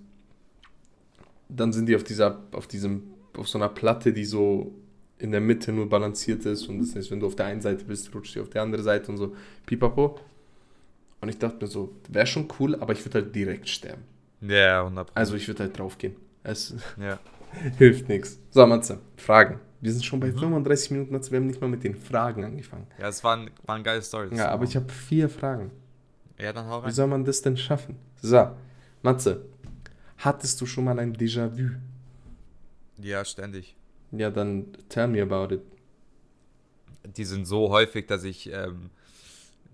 [1.49, 4.73] dann sind die auf dieser, auf diesem, auf so einer Platte, die so
[5.19, 6.67] in der Mitte nur balanciert ist.
[6.67, 8.83] Und das heißt, wenn du auf der einen Seite bist, rutscht die auf die andere
[8.83, 9.35] Seite und so.
[9.65, 10.19] Pipapo.
[11.21, 14.03] Und ich dachte mir so, wäre schon cool, aber ich würde halt direkt sterben.
[14.41, 15.07] Ja, 100%.
[15.15, 16.15] Also ich würde halt draufgehen.
[16.43, 17.19] Es ja.
[17.77, 18.39] hilft nichts.
[18.51, 19.59] So, Matze, Fragen.
[19.79, 20.39] Wir sind schon bei mhm.
[20.39, 22.87] 35 Minuten, also wir haben nicht mal mit den Fragen angefangen.
[22.99, 24.37] Ja, es waren, waren geile Stories.
[24.37, 25.71] Ja, aber ich habe vier Fragen.
[26.39, 26.89] Ja, dann hau rein.
[26.89, 27.95] Wie soll man das denn schaffen?
[28.21, 28.49] So,
[29.03, 29.45] Matze,
[30.17, 31.75] hattest du schon mal ein Déjà-vu?
[33.01, 33.75] Ja, ständig.
[34.11, 35.61] Ja, dann tell me about it.
[37.15, 38.89] Die sind so häufig, dass ich ähm,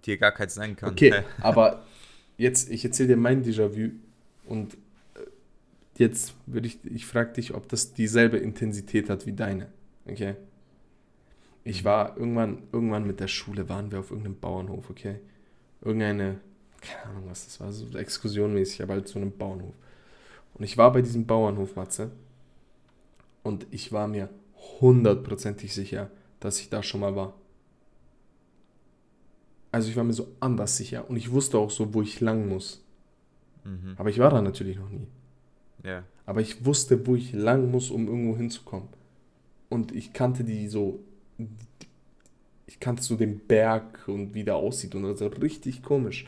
[0.05, 0.91] dir gar keins nennen kann.
[0.91, 1.84] Okay, aber
[2.38, 3.91] jetzt, ich erzähle dir mein Déjà-vu
[4.45, 4.78] und äh,
[5.97, 9.67] jetzt würde ich, ich frage dich, ob das dieselbe Intensität hat wie deine.
[10.05, 10.36] Okay?
[11.63, 15.19] Ich war irgendwann, irgendwann mit der Schule, waren wir auf irgendeinem Bauernhof, okay?
[15.82, 16.39] Irgendeine,
[16.82, 19.74] keine Ahnung, was das war, so exkursionmäßig, aber halt so einem Bauernhof.
[20.55, 22.11] Und ich war bei diesem Bauernhof, Matze,
[23.43, 24.29] und ich war mir
[24.81, 27.33] hundertprozentig sicher, dass ich da schon mal war.
[29.71, 32.47] Also ich war mir so anders sicher und ich wusste auch so, wo ich lang
[32.47, 32.83] muss.
[33.63, 33.95] Mhm.
[33.97, 35.07] Aber ich war da natürlich noch nie.
[35.83, 36.03] Ja.
[36.25, 38.87] Aber ich wusste, wo ich lang muss, um irgendwo hinzukommen
[39.73, 40.99] und ich kannte die so,
[42.67, 46.27] ich kannte so den Berg und wie der aussieht und das war richtig komisch.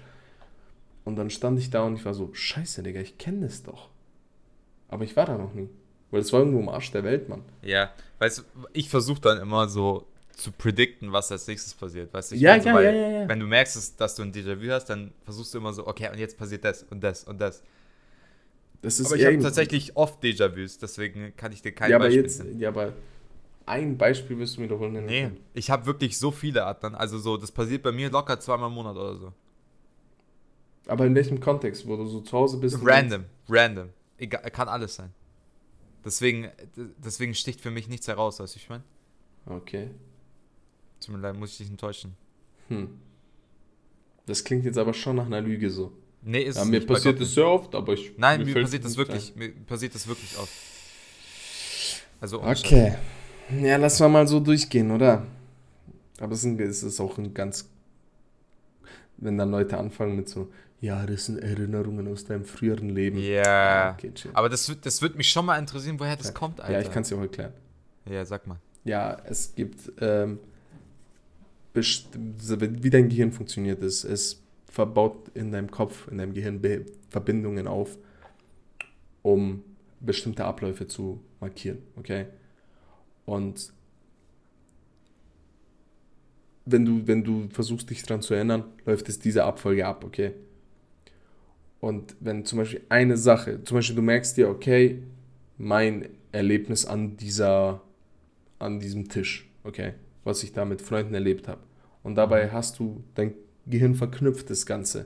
[1.04, 3.90] Und dann stand ich da und ich war so, scheiße, Digga, ich kenne das doch.
[4.88, 5.70] Aber ich war da noch nie.
[6.16, 7.42] Weil es war irgendwo im Arsch der Welt, Mann.
[7.62, 12.14] Ja, weißt du, ich versuche dann immer so zu predikten, was als nächstes passiert.
[12.14, 14.72] Weißt du, ja, ja, so, ja, ja, ja, Wenn du merkst, dass du ein Déjà-vu
[14.72, 17.62] hast, dann versuchst du immer so, okay, und jetzt passiert das und das und das.
[18.82, 22.20] das ist aber ich habe tatsächlich oft Déjà-vus, deswegen kann ich dir kein ja, Beispiel
[22.20, 22.94] aber jetzt, Ja, aber
[23.66, 25.08] ein Beispiel wirst du mir doch wohl nennen.
[25.08, 26.96] Nee, ich habe wirklich so viele Arten.
[26.96, 29.34] Also so, das passiert bei mir locker zweimal im Monat oder so.
[30.88, 32.78] Aber in welchem Kontext, wo du so zu Hause bist?
[32.82, 33.90] Random, random.
[34.18, 35.12] Egal, kann alles sein.
[36.06, 36.50] Deswegen,
[37.04, 38.84] deswegen sticht für mich nichts heraus, weißt du, ich meine?
[39.48, 39.90] Okay.
[41.04, 42.16] Tut mir leid, muss ich dich enttäuschen.
[42.68, 42.90] Hm.
[44.28, 45.92] Das klingt jetzt aber schon nach einer Lüge so.
[46.22, 48.18] Nee, ist ja, mir passiert das sehr oft, aber ich.
[48.18, 49.34] Nein, mir, mir passiert das wirklich.
[49.34, 49.40] Ein.
[49.40, 50.52] Mir passiert das wirklich oft.
[52.20, 52.96] Also okay.
[53.62, 55.26] Ja, lass mal mal so durchgehen, oder?
[56.20, 57.70] Aber es ist auch ein ganz.
[59.18, 60.52] Wenn dann Leute anfangen mit so,
[60.82, 63.18] ja, das sind Erinnerungen aus deinem früheren Leben.
[63.18, 63.94] Ja.
[63.98, 66.34] Okay, aber das, das würde mich schon mal interessieren, woher das ja.
[66.34, 66.74] kommt, Alter.
[66.74, 67.54] Ja, ich kann es dir auch erklären.
[68.10, 68.60] Ja, sag mal.
[68.84, 70.40] Ja, es gibt, ähm,
[71.74, 73.82] wie dein Gehirn funktioniert.
[73.82, 76.62] Es, es verbaut in deinem Kopf, in deinem Gehirn
[77.10, 77.98] Verbindungen auf,
[79.22, 79.64] um
[80.00, 82.28] bestimmte Abläufe zu markieren, okay?
[83.26, 83.74] Und
[86.66, 90.34] wenn du, wenn du versuchst, dich daran zu erinnern, läuft es diese Abfolge ab, okay?
[91.86, 95.04] Und wenn zum Beispiel eine Sache, zum Beispiel du merkst dir, okay,
[95.60, 97.80] mein Erlebnis an dieser,
[98.58, 101.62] an diesem Tisch, okay, was ich da mit Freunden erlebt habe.
[102.02, 102.54] Und dabei mhm.
[102.54, 103.36] hast du, dein
[103.68, 105.06] Gehirn verknüpft das Ganze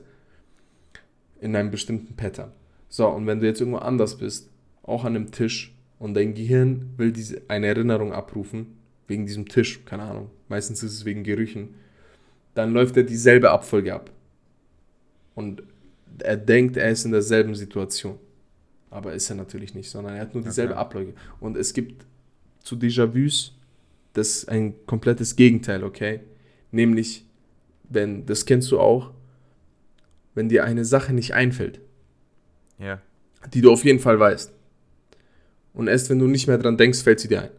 [1.42, 2.50] in einem bestimmten Pattern.
[2.88, 4.48] So, und wenn du jetzt irgendwo anders bist,
[4.82, 9.84] auch an einem Tisch, und dein Gehirn will diese, eine Erinnerung abrufen, wegen diesem Tisch,
[9.84, 11.74] keine Ahnung, meistens ist es wegen Gerüchen,
[12.54, 14.10] dann läuft er dieselbe Abfolge ab.
[15.34, 15.62] Und
[16.22, 18.18] er denkt, er ist in derselben Situation.
[18.90, 20.80] Aber ist er natürlich nicht, sondern er hat nur dieselbe okay.
[20.80, 21.14] Abfolge.
[21.38, 22.04] Und es gibt
[22.62, 23.52] zu Déjà-vus
[24.12, 26.20] das ein komplettes Gegenteil, okay?
[26.72, 27.24] Nämlich,
[27.88, 29.12] wenn, das kennst du auch,
[30.34, 31.80] wenn dir eine Sache nicht einfällt,
[32.78, 33.00] ja.
[33.52, 34.52] die du auf jeden Fall weißt,
[35.72, 37.50] und erst wenn du nicht mehr dran denkst, fällt sie dir ein.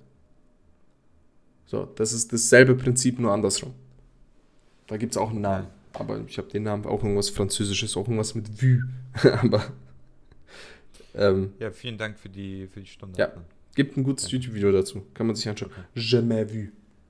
[1.66, 3.74] So, das ist dasselbe Prinzip, nur andersrum.
[4.88, 5.68] Da gibt es auch einen Namen.
[5.94, 8.84] Aber ich habe den Namen auch irgendwas Französisches, auch irgendwas mit Vue.
[9.42, 9.72] Aber.
[11.14, 13.20] Ähm, ja, vielen Dank für die, für die Stunde.
[13.20, 13.34] Ja,
[13.76, 14.38] gibt ein gutes okay.
[14.38, 15.04] YouTube-Video dazu.
[15.14, 15.72] Kann man sich anschauen.
[15.72, 15.86] Okay.
[15.96, 16.68] Jamais vu.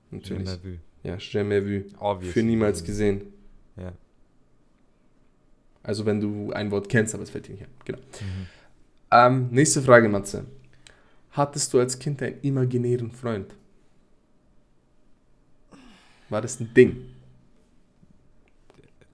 [0.09, 0.47] Natürlich.
[0.47, 0.77] Jamais vu.
[1.03, 1.95] Ja, jamais vu.
[1.99, 2.33] Obviously.
[2.33, 3.21] Für niemals gesehen.
[3.77, 3.93] Ja.
[5.83, 7.71] Also, wenn du ein Wort kennst, aber es fällt dir nicht ein.
[7.85, 7.99] Genau.
[7.99, 8.47] Mhm.
[9.11, 10.45] Ähm, nächste Frage, Matze.
[11.31, 13.55] Hattest du als Kind einen imaginären Freund?
[16.29, 17.10] War das ein Ding?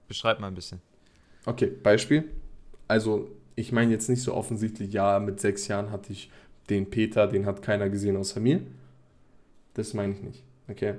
[0.08, 0.80] Beschreib mal ein bisschen.
[1.46, 2.24] Okay, Beispiel.
[2.88, 6.30] Also, ich meine jetzt nicht so offensichtlich, ja, mit sechs Jahren hatte ich
[6.70, 8.60] den Peter, den hat keiner gesehen außer mir.
[9.74, 10.94] Das meine ich nicht, okay?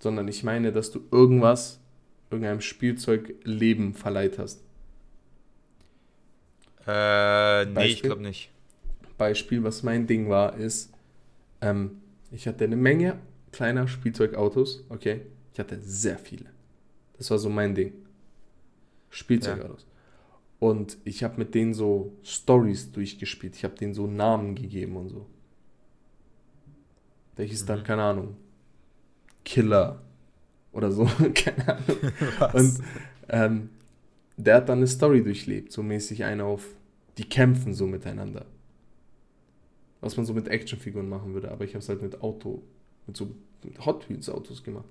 [0.00, 1.80] Sondern ich meine, dass du irgendwas,
[2.30, 4.62] irgendeinem Spielzeug Leben verleiht hast.
[6.86, 8.50] Äh, nee, ich glaube nicht.
[9.16, 10.92] Beispiel, was mein Ding war, ist,
[11.60, 12.00] ähm,
[12.30, 13.18] ich hatte eine Menge
[13.52, 15.22] kleiner Spielzeugautos, okay?
[15.52, 16.46] Ich hatte sehr viele.
[17.16, 17.92] Das war so mein Ding.
[19.14, 19.82] Spielzeugautos.
[19.82, 20.68] Ja.
[20.68, 23.54] Und ich habe mit denen so Stories durchgespielt.
[23.54, 25.26] Ich habe denen so Namen gegeben und so.
[27.36, 27.66] Welches mhm.
[27.66, 28.36] dann, keine Ahnung,
[29.44, 30.02] Killer
[30.72, 31.04] oder so,
[31.34, 32.12] keine Ahnung.
[32.38, 32.54] Was?
[32.54, 32.84] Und
[33.28, 33.70] ähm,
[34.36, 36.66] der hat dann eine Story durchlebt, so mäßig eine auf,
[37.18, 38.46] die kämpfen so miteinander.
[40.00, 42.62] Was man so mit Actionfiguren machen würde, aber ich habe es halt mit Auto,
[43.06, 43.34] mit so
[43.84, 44.88] Hot Wheels Autos gemacht.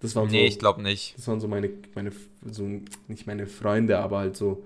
[0.00, 1.16] Das waren nee, so, ich glaube nicht.
[1.16, 2.12] Das waren so meine, meine,
[2.44, 2.68] so
[3.08, 4.64] nicht meine Freunde, aber halt so,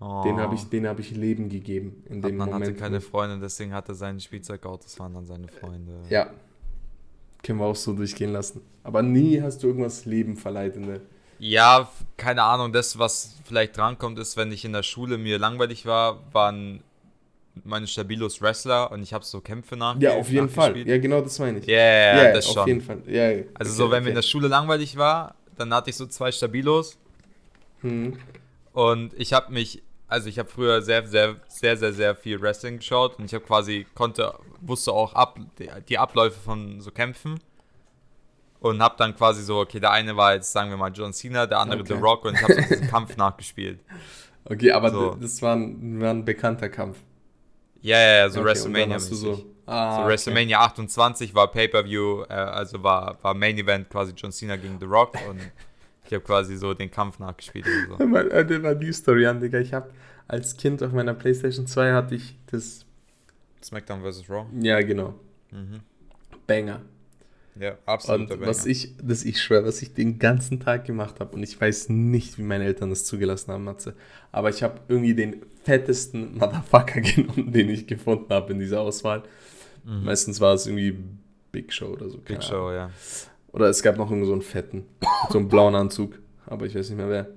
[0.00, 0.22] oh.
[0.24, 2.70] den habe ich, hab ich Leben gegeben in dem man Moment.
[2.70, 6.00] hatte keine Freunde, deswegen hatte seine Spielzeugautos waren dann seine Freunde.
[6.08, 6.30] Ja,
[7.42, 8.60] können wir auch so durchgehen lassen.
[8.84, 11.00] Aber nie hast du irgendwas Leben verleiht in der
[11.44, 12.72] ja, keine Ahnung.
[12.72, 16.84] Das, was vielleicht drankommt, ist, wenn ich in der Schule mir langweilig war, waren
[17.64, 19.98] meine Stabilos Wrestler und ich habe so Kämpfe nach.
[20.00, 20.76] Ja, auf jeden Fall.
[20.86, 21.66] Ja, genau das meine ich.
[21.66, 22.68] Ja, yeah, yeah, das auf schon.
[22.68, 23.02] jeden Fall.
[23.06, 24.04] Yeah, also okay, so, wenn okay.
[24.04, 26.98] mir in der Schule langweilig war, dann hatte ich so zwei Stabilos.
[27.82, 28.18] Hm.
[28.72, 32.78] Und ich habe mich, also ich habe früher sehr, sehr, sehr, sehr, sehr viel Wrestling
[32.78, 37.38] geschaut und ich habe quasi, konnte, wusste auch ab, die, die Abläufe von so Kämpfen
[38.60, 41.46] und habe dann quasi so, okay, der eine war jetzt, sagen wir mal, John Cena,
[41.46, 41.94] der andere okay.
[41.94, 43.80] The Rock und ich habe so diesen Kampf nachgespielt.
[44.44, 45.16] Okay, aber so.
[45.20, 46.98] das war ein, war ein bekannter Kampf.
[47.82, 48.98] Ja, ja, ja, so okay, WrestleMania.
[48.98, 54.32] So, ah, so WrestleMania 28 war Pay-Per-View, äh, also war, war Main Event quasi John
[54.32, 55.40] Cena gegen The Rock und
[56.06, 57.66] ich habe quasi so den Kampf nachgespielt.
[57.66, 58.06] Und so.
[58.06, 59.58] Mal, äh, war die Story an, Digga.
[59.58, 59.90] Ich habe
[60.28, 62.86] als Kind auf meiner Playstation 2 hatte ich das.
[63.62, 64.28] SmackDown vs.
[64.28, 64.46] Raw?
[64.60, 65.14] Ja, genau.
[65.50, 65.80] Mhm.
[66.46, 66.80] Banger.
[67.58, 68.30] Ja, absolut.
[68.30, 71.60] Und was ich, das ich schwöre, was ich den ganzen Tag gemacht habe, und ich
[71.60, 73.94] weiß nicht, wie meine Eltern das zugelassen haben, Matze,
[74.30, 79.22] aber ich habe irgendwie den fettesten Motherfucker genommen, den ich gefunden habe in dieser Auswahl.
[79.84, 80.04] Mhm.
[80.04, 80.96] Meistens war es irgendwie
[81.50, 82.18] Big Show oder so.
[82.18, 82.90] Big Show, ja.
[83.52, 84.86] Oder es gab noch irgendwie so einen fetten,
[85.30, 87.28] so einen blauen Anzug, aber ich weiß nicht mehr wer.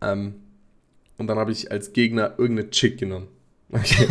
[0.00, 0.36] Ähm,
[1.16, 3.28] und dann habe ich als Gegner irgendeine Chick genommen.
[3.70, 4.08] Okay.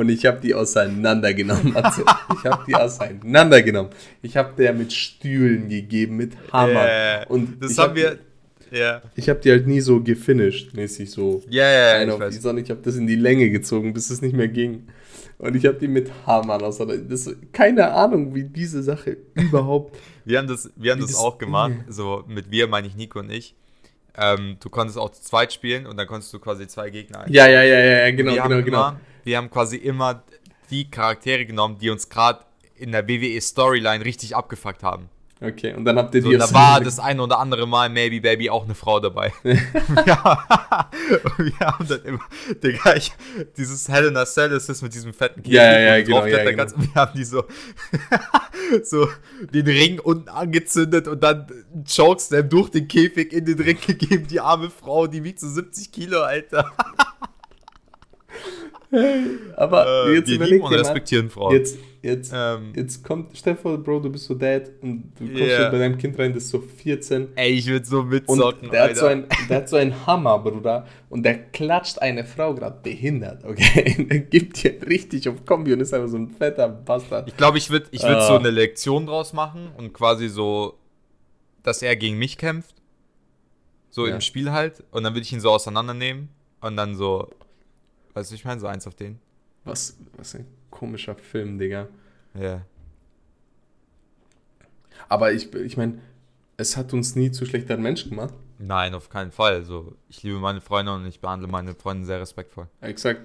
[0.00, 1.76] Und ich habe die auseinandergenommen.
[1.76, 2.00] Also,
[2.34, 3.92] ich habe die auseinandergenommen.
[4.22, 6.86] Ich habe der mit Stühlen gegeben, mit Hammer.
[6.86, 7.26] Yeah.
[7.28, 8.18] Und das haben hab wir.
[8.70, 9.02] Ja.
[9.14, 11.42] Ich habe die halt nie so gefinisht, mäßig so.
[11.50, 12.28] Ja, ja, ja.
[12.28, 14.86] Ich sondern ich habe das in die Länge gezogen, bis es nicht mehr ging.
[15.36, 17.52] Und ich habe die mit Hammern auseinandergenommen.
[17.52, 19.98] Keine Ahnung, wie diese Sache überhaupt.
[20.24, 21.72] Wir haben das, wir haben das, das auch gemacht.
[21.88, 23.54] So mit wir meine ich Nico und ich.
[24.16, 27.24] Ähm, du konntest auch zu zweit spielen und dann konntest du quasi zwei Gegner.
[27.28, 28.88] Ja, ja, ja, ja, genau, genau, genau.
[28.88, 30.22] Immer, wir haben quasi immer
[30.70, 32.40] die Charaktere genommen, die uns gerade
[32.76, 35.08] in der WWE Storyline richtig abgefuckt haben.
[35.42, 36.36] Okay, und dann habt ihr so, die.
[36.36, 39.32] Da war das eine oder andere Mal Maybe Baby auch eine Frau dabei.
[39.44, 40.46] ja.
[41.38, 42.20] wir haben dann immer,
[42.62, 43.12] Digga, ich,
[43.56, 45.56] dieses Helena Cell ist das mit diesem fetten Käfig.
[45.56, 46.56] Ja, ja, genau, ja, genau.
[46.58, 47.44] Ganz, wir haben die so,
[48.82, 49.08] so
[49.50, 51.46] den Ring unten angezündet und dann
[51.88, 54.26] Chokeslam durch den Käfig in den Ring gegeben.
[54.26, 56.70] Die arme Frau, die wiegt so 70 Kilo, Alter.
[59.56, 61.54] Aber äh, jetzt wir überleg dir respektieren Frauen.
[61.54, 65.40] Jetzt, jetzt, ähm, jetzt kommt, stell vor, Bro, du bist so Dad und du kommst
[65.40, 65.70] yeah.
[65.70, 67.28] bei deinem Kind rein, das ist so 14.
[67.36, 68.90] Ey, ich würde so mitzocken, und der Alter.
[68.90, 72.80] Hat so ein, der hat so einen Hammer, Bruder, und der klatscht eine Frau gerade
[72.82, 74.06] behindert, okay?
[74.10, 77.28] der gibt dir richtig auf Kombi und ist einfach so ein fetter Bastard.
[77.28, 78.26] Ich glaube, ich würde ich würd uh.
[78.26, 80.78] so eine Lektion draus machen und quasi so,
[81.62, 82.74] dass er gegen mich kämpft.
[83.90, 84.14] So ja.
[84.14, 84.82] im Spiel halt.
[84.90, 86.28] Und dann würde ich ihn so auseinandernehmen
[86.60, 87.28] und dann so
[88.14, 89.20] Weißt du, ich meine, so eins auf den.
[89.64, 91.88] Was, was ein komischer Film, Digga.
[92.34, 92.62] Ja.
[95.08, 96.00] Aber ich, ich meine,
[96.56, 98.34] es hat uns nie zu schlechteren Menschen gemacht.
[98.58, 99.54] Nein, auf keinen Fall.
[99.54, 102.68] Also, ich liebe meine Freunde und ich behandle meine Freunde sehr respektvoll.
[102.80, 103.22] Exakt.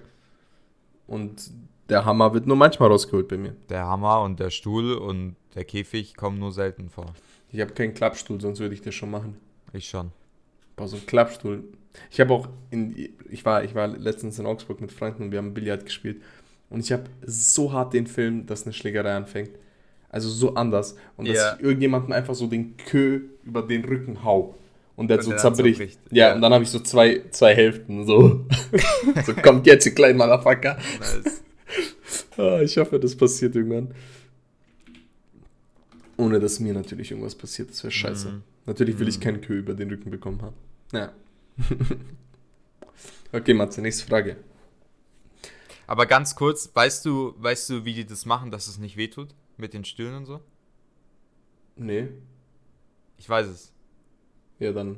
[1.07, 1.51] Und
[1.89, 3.55] der Hammer wird nur manchmal rausgeholt bei mir.
[3.69, 7.13] Der Hammer und der Stuhl und der Käfig kommen nur selten vor.
[7.51, 9.37] Ich habe keinen Klappstuhl, sonst würde ich das schon machen.
[9.73, 10.11] Ich schon.
[10.75, 11.63] Boah, so ein Klappstuhl.
[12.11, 12.95] Ich habe auch, in,
[13.29, 16.21] ich, war, ich war letztens in Augsburg mit Freunden und wir haben Billard gespielt.
[16.69, 19.51] Und ich habe so hart den Film, dass eine Schlägerei anfängt.
[20.09, 20.95] Also so anders.
[21.17, 24.55] Und dass ich irgendjemanden einfach so den Kö über den Rücken hau.
[24.95, 25.77] Und der und so der zerbricht.
[25.77, 25.99] zerbricht.
[26.11, 28.05] Ja, ja, und dann habe ich so zwei, zwei Hälften.
[28.05, 28.45] So,
[29.25, 30.77] so kommt jetzt, ihr kleinen Motherfucker.
[30.99, 31.43] Nice.
[32.37, 33.93] ah, ich hoffe, das passiert irgendwann.
[36.17, 38.29] Ohne dass mir natürlich irgendwas passiert, das wäre scheiße.
[38.29, 38.43] Mhm.
[38.65, 39.23] Natürlich will ich mhm.
[39.23, 40.55] keinen Kö über den Rücken bekommen haben.
[40.93, 41.11] Ja.
[43.31, 44.37] okay, Matze, nächste Frage.
[45.87, 49.29] Aber ganz kurz, weißt du, weißt du, wie die das machen, dass es nicht wehtut?
[49.57, 50.41] Mit den Stühlen und so?
[51.75, 52.09] Nee.
[53.17, 53.73] Ich weiß es.
[54.59, 54.97] Ja, dann.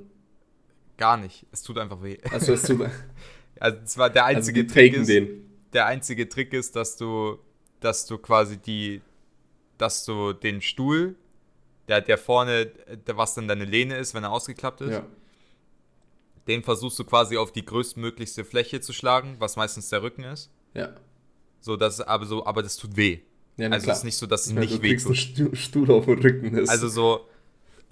[0.97, 1.45] Gar nicht.
[1.51, 2.17] Es tut einfach weh.
[2.31, 2.81] Also es tut.
[3.59, 4.93] also es war der also einzige also Trick.
[4.93, 5.49] Ist, den.
[5.73, 7.37] Der einzige Trick ist, dass du,
[7.79, 9.01] dass du quasi die,
[9.77, 11.15] dass du den Stuhl,
[11.87, 15.05] der, der vorne, der, was dann deine Lehne ist, wenn er ausgeklappt ist, ja.
[16.47, 20.49] Den versuchst du quasi auf die größtmöglichste Fläche zu schlagen, was meistens der Rücken ist.
[20.73, 20.95] Ja.
[21.59, 23.19] So, das aber so, aber das tut weh.
[23.57, 25.57] Ja, also es ist nicht so, dass es ja, nicht weh tut.
[25.57, 26.69] Stuhl auf dem Rücken ist.
[26.69, 27.27] Also so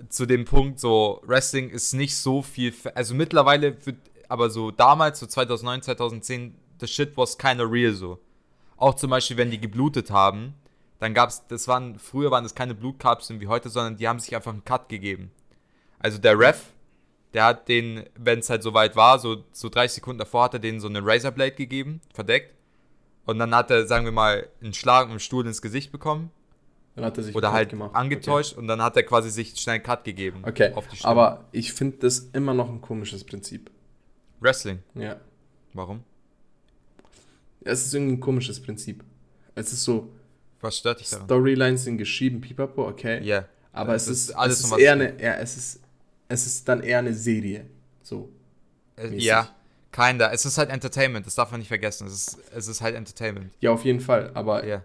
[0.09, 2.73] zu dem Punkt, so Wrestling ist nicht so viel.
[2.93, 3.97] Also mittlerweile wird,
[4.29, 8.19] aber so damals, so 2009, 2010, the shit was kinda real so.
[8.77, 10.53] Auch zum Beispiel, wenn die geblutet haben,
[10.99, 14.35] dann gab's, das waren, früher waren das keine Blutkapseln wie heute, sondern die haben sich
[14.35, 15.31] einfach einen Cut gegeben.
[15.99, 16.73] Also der Ref,
[17.35, 20.53] der hat den, wenn es halt so weit war, so, so 30 Sekunden davor hat
[20.53, 22.53] er denen so eine Razorblade gegeben, verdeckt.
[23.25, 26.31] Und dann hat er, sagen wir mal, einen Schlag mit dem Stuhl ins Gesicht bekommen.
[26.95, 27.93] Dann hat er sich Oder halt gemacht.
[27.93, 28.61] angetäuscht okay.
[28.61, 30.43] und dann hat er quasi sich schnell einen Cut gegeben.
[30.45, 30.73] Okay.
[31.03, 33.69] Aber ich finde das immer noch ein komisches Prinzip.
[34.39, 34.79] Wrestling?
[34.93, 35.17] Ja.
[35.73, 36.03] Warum?
[37.65, 39.03] Es ist irgendwie ein komisches Prinzip.
[39.55, 40.09] Es ist so.
[40.61, 41.25] Was stört dich daran?
[41.25, 43.17] Storylines sind geschrieben, pipapo, okay.
[43.23, 43.39] Ja.
[43.39, 43.49] Yeah.
[43.73, 45.81] Aber es ist, ist, alles es ist eher eine, ja, es ist,
[46.27, 47.65] es ist dann eher eine Serie.
[48.01, 48.29] So.
[48.97, 49.49] Äh, ja.
[49.91, 50.31] Kinda.
[50.31, 52.07] Es ist halt Entertainment, das darf man nicht vergessen.
[52.07, 53.51] Es ist, es ist halt Entertainment.
[53.61, 54.65] Ja, auf jeden Fall, aber.
[54.65, 54.83] Ja.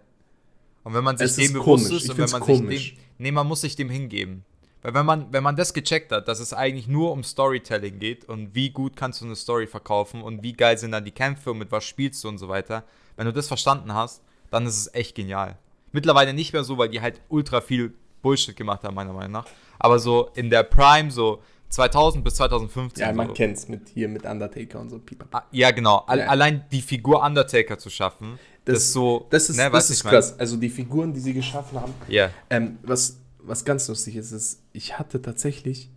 [0.84, 2.04] Und wenn man sich dem bewusst komisch.
[2.04, 2.78] ist und wenn man komisch.
[2.78, 3.04] sich dem.
[3.18, 4.44] Nee, man muss sich dem hingeben.
[4.82, 8.24] Weil wenn man, wenn man das gecheckt hat, dass es eigentlich nur um Storytelling geht
[8.24, 11.50] und wie gut kannst du eine Story verkaufen und wie geil sind dann die Kämpfe
[11.50, 12.84] und mit was spielst du und so weiter,
[13.16, 15.58] wenn du das verstanden hast, dann ist es echt genial.
[15.92, 19.46] Mittlerweile nicht mehr so, weil die halt ultra viel Bullshit gemacht haben, meiner Meinung nach.
[19.80, 23.04] Aber so in der Prime, so 2000 bis 2015.
[23.04, 23.32] Ja, man so.
[23.34, 25.00] kennt's mit hier mit Undertaker und so.
[25.32, 26.04] Ah, ja, genau.
[26.08, 26.26] Ja.
[26.26, 29.26] Allein die Figur Undertaker zu schaffen, das, das ist so.
[29.30, 30.38] Das ist, ne, das ist krass.
[30.38, 31.94] Also die Figuren, die sie geschaffen haben.
[32.08, 32.24] Ja.
[32.24, 32.32] Yeah.
[32.50, 35.90] Ähm, was, was ganz lustig ist, ist, ich hatte tatsächlich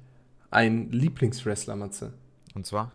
[0.51, 2.13] einen Lieblingswrestler, Matze.
[2.53, 2.91] Und zwar?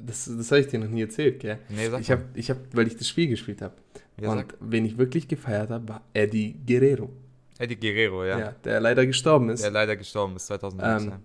[0.00, 1.58] Das, das habe ich dir noch nie erzählt, gell?
[1.68, 3.74] Nee, sag ich habe, ich hab, weil ich das Spiel gespielt habe.
[4.20, 4.56] Ja, und sag.
[4.60, 7.10] wen ich wirklich gefeiert habe, war Eddie Guerrero.
[7.58, 8.38] Eddie Guerrero, ja.
[8.38, 9.62] Ja, der leider gestorben ist.
[9.62, 11.12] Der leider gestorben ist, 2019.
[11.12, 11.18] Ähm,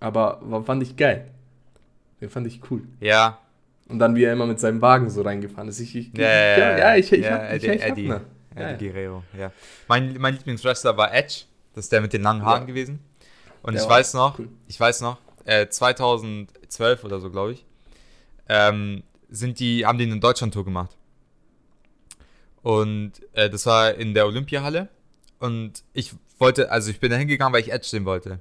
[0.00, 1.30] aber fand ich geil.
[2.20, 2.82] Den fand ich cool.
[3.00, 3.38] Ja.
[3.88, 5.80] Und dann, wie er immer mit seinem Wagen so reingefahren ist.
[5.80, 8.14] Ich, ich, ja, ja, ja, ich, ich, ja, hab, ich, Eddie, ich hab Eddie,
[8.54, 9.52] Eddie Guerrero, ja.
[9.86, 11.44] Mein, mein Lieblingswrestler war Edge.
[11.74, 12.66] Das ist der mit den langen Haaren ja.
[12.66, 13.00] gewesen.
[13.62, 14.48] Und der ich weiß noch, cool.
[14.66, 17.64] ich weiß noch, äh, 2012 oder so, glaube ich,
[18.48, 20.96] ähm, sind die, haben die eine Deutschland-Tour gemacht.
[22.62, 24.88] Und äh, das war in der Olympiahalle.
[25.38, 28.40] Und ich wollte, also ich bin da hingegangen, weil ich Edge sehen wollte.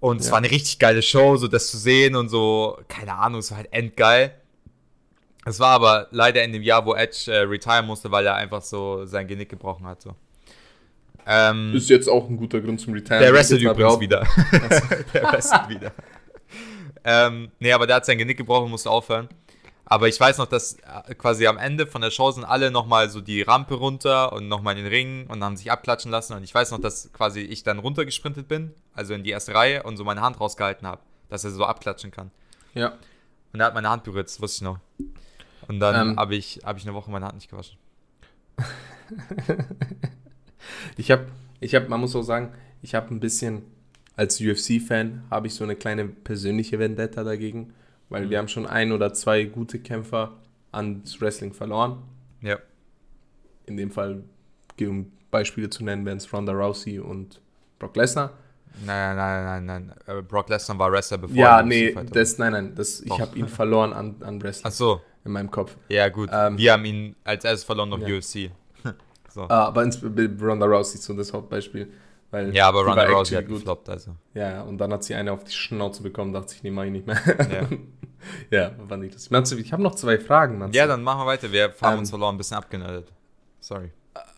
[0.00, 3.38] Und es war eine richtig geile Show, so das zu sehen und so, keine Ahnung,
[3.38, 4.34] es war halt endgeil.
[5.44, 8.62] Es war aber leider in dem Jahr, wo Edge äh, retire musste, weil er einfach
[8.62, 10.02] so sein Genick gebrochen hat.
[10.02, 10.14] So.
[11.26, 13.20] Ähm, ist jetzt auch ein guter Grund zum Retire.
[13.20, 14.26] Der wrestelt übrigens wieder.
[15.14, 15.92] der wrestelt wieder.
[17.04, 19.28] ähm, nee, aber der hat sein Genick gebrochen und musste aufhören.
[19.84, 23.10] Aber ich weiß noch, dass äh, quasi am Ende von der Show sind alle nochmal
[23.10, 26.34] so die Rampe runter und nochmal in den Ring und haben sich abklatschen lassen.
[26.34, 29.82] Und ich weiß noch, dass quasi ich dann runtergesprintet bin, also in die erste Reihe
[29.82, 32.30] und so meine Hand rausgehalten habe, dass er so abklatschen kann.
[32.74, 32.92] Ja.
[33.52, 34.78] Und er hat meine Hand berührt, das wusste ich noch.
[35.68, 37.76] Und dann ähm, habe ich, hab ich eine Woche meine Hand nicht gewaschen.
[40.96, 41.26] ich habe,
[41.60, 43.64] ich hab, man muss auch sagen, ich habe ein bisschen,
[44.16, 47.72] als UFC-Fan, habe ich so eine kleine persönliche Vendetta dagegen
[48.12, 48.30] weil mhm.
[48.30, 50.32] wir haben schon ein oder zwei gute Kämpfer
[50.70, 52.02] ans Wrestling verloren.
[52.42, 52.58] Ja.
[53.66, 54.22] In dem Fall,
[54.80, 57.40] um Beispiele zu nennen, wären es Ronda Rousey und
[57.78, 58.32] Brock Lesnar.
[58.84, 59.92] Nein, nein, nein, nein.
[60.06, 62.74] Äh, Brock Lesnar war Wrestler bevor Ja, nee, das, nein, nein.
[62.74, 64.70] Das, ich habe ihn verloren an, an Wrestling.
[64.70, 65.00] Ach so.
[65.24, 65.76] In meinem Kopf.
[65.88, 66.28] Ja, gut.
[66.32, 68.16] Ähm, wir haben ihn als erstes verloren auf ja.
[68.16, 68.50] UFC.
[69.30, 69.42] so.
[69.42, 69.88] Ah, aber
[70.40, 71.90] Ronda Rousey so das Hauptbeispiel.
[72.32, 74.16] Weil ja, aber Ronda Rousey hat gefloppt, also.
[74.32, 76.90] Ja, und dann hat sie eine auf die Schnauze bekommen, dachte ich, nee, mach ich
[76.90, 77.20] nicht mehr.
[77.28, 77.68] Ja,
[78.58, 79.28] ja fand ich das.
[79.28, 80.78] Manze, ich habe noch zwei Fragen, Manze.
[80.78, 81.52] Ja, dann machen wir weiter.
[81.52, 83.12] Wir haben ähm, uns verloren, ein bisschen abgenördet.
[83.60, 83.90] Sorry.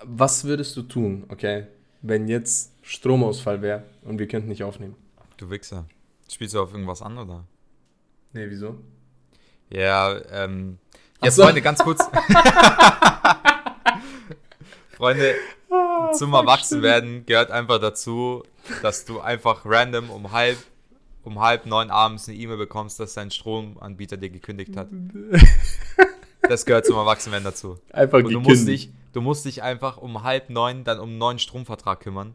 [0.02, 1.68] Was würdest du tun, okay,
[2.02, 4.96] wenn jetzt Stromausfall wäre und wir könnten nicht aufnehmen?
[5.36, 5.86] Du Wichser.
[6.28, 7.44] Spielst du auf irgendwas an, oder?
[8.32, 8.76] Nee, wieso?
[9.70, 10.78] Ja, ähm.
[11.22, 11.44] Jetzt, so.
[11.44, 12.04] Freunde, ganz kurz.
[14.96, 15.36] Freunde,
[16.12, 18.42] zum Erwachsenwerden gehört einfach dazu,
[18.82, 20.58] dass du einfach random um halb,
[21.22, 24.88] um halb neun abends eine E-Mail bekommst, dass dein Stromanbieter dir gekündigt hat.
[26.48, 27.78] Das gehört zum Erwachsenwerden dazu.
[27.90, 31.18] Einfach Und du musst dich, du musst dich einfach um halb neun dann um einen
[31.18, 32.34] neuen Stromvertrag kümmern.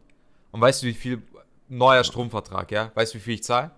[0.50, 1.22] Und weißt du, wie viel
[1.68, 2.90] neuer Stromvertrag, ja?
[2.94, 3.70] Weißt du, wie viel ich zahle?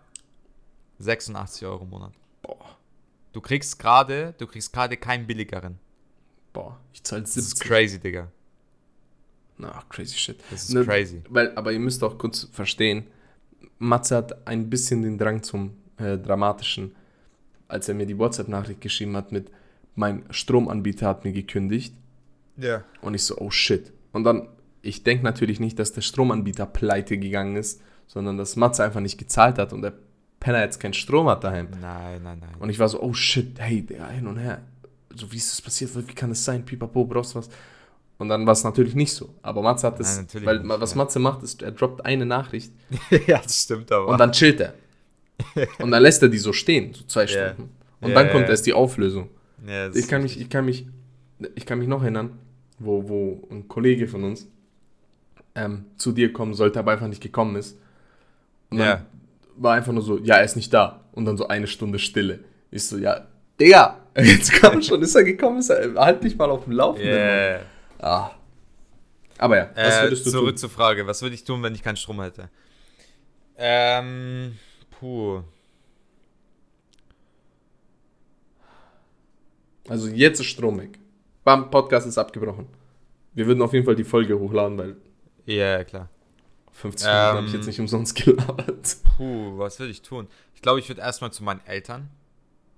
[0.99, 2.13] 86 Euro im Monat.
[2.41, 2.79] Boah.
[3.33, 5.79] Du kriegst gerade, du kriegst gerade keinen billigeren.
[6.53, 7.35] Boah, ich zahle 70.
[7.37, 8.29] Das ist crazy, Digga.
[9.59, 10.39] Na, crazy shit.
[10.51, 11.23] Das ist ne, crazy.
[11.29, 13.07] Weil, aber ihr müsst auch kurz verstehen,
[13.79, 16.95] Matze hat ein bisschen den Drang zum äh, Dramatischen,
[17.69, 19.51] als er mir die WhatsApp-Nachricht geschrieben hat mit,
[19.95, 21.95] mein Stromanbieter hat mir gekündigt.
[22.57, 22.65] Ja.
[22.65, 22.85] Yeah.
[23.01, 23.93] Und ich so, oh shit.
[24.13, 24.49] Und dann,
[24.83, 29.19] ich denke natürlich nicht, dass der Stromanbieter pleite gegangen ist, sondern dass Matze einfach nicht
[29.19, 29.95] gezahlt hat und der
[30.39, 31.69] Penner jetzt keinen Strom hat daheim.
[31.81, 32.55] Nein, nein, nein.
[32.59, 34.61] Und ich war so, oh shit, hey, der hin und her.
[35.15, 35.95] So, wie ist das passiert?
[36.09, 36.65] Wie kann das sein?
[36.65, 37.49] Pipapo, brauchst du was?
[38.23, 39.35] Und dann war es natürlich nicht so.
[39.43, 40.97] Aber Matze hat das, Nein, weil nicht, was ja.
[40.99, 42.73] Matze macht, ist, er droppt eine Nachricht.
[43.27, 44.07] ja, das stimmt aber.
[44.07, 44.75] Und dann chillt er.
[45.81, 47.29] und dann lässt er die so stehen, so zwei yeah.
[47.29, 47.71] Stunden.
[48.01, 48.51] Und yeah, dann kommt yeah.
[48.51, 49.29] erst die Auflösung.
[49.93, 50.87] ich, kann mich, ich, kann mich,
[51.57, 52.39] ich kann mich noch erinnern,
[52.79, 54.47] wo, wo ein Kollege von uns
[55.57, 57.77] ähm, zu dir kommen sollte, aber einfach nicht gekommen ist.
[58.71, 59.05] Und dann
[59.57, 61.01] war einfach nur so, ja, er ist nicht da.
[61.11, 62.39] Und dann so eine Stunde Stille.
[62.71, 63.27] Ich so, ja,
[63.59, 67.19] Digga, jetzt kam schon, ist er gekommen, ist er, halt dich mal auf dem Laufenden.
[68.03, 68.33] Ah.
[69.39, 70.57] Aber ja, was äh, würdest du zurück tun?
[70.57, 72.51] zur Frage, was würde ich tun, wenn ich keinen Strom hätte?
[73.57, 74.59] Ähm,
[74.91, 75.43] puh.
[79.89, 80.99] Also jetzt ist Strom weg.
[81.45, 82.67] Bam, Podcast ist abgebrochen.
[83.35, 84.97] Wir würden auf jeden Fall die Folge hochladen, weil.
[85.47, 86.09] Ja, klar.
[86.73, 88.97] 50 Minuten ähm, habe ich jetzt nicht umsonst gelabert.
[89.17, 90.29] Puh, was würde ich tun?
[90.55, 92.11] Ich glaube, ich würde erstmal zu meinen Eltern.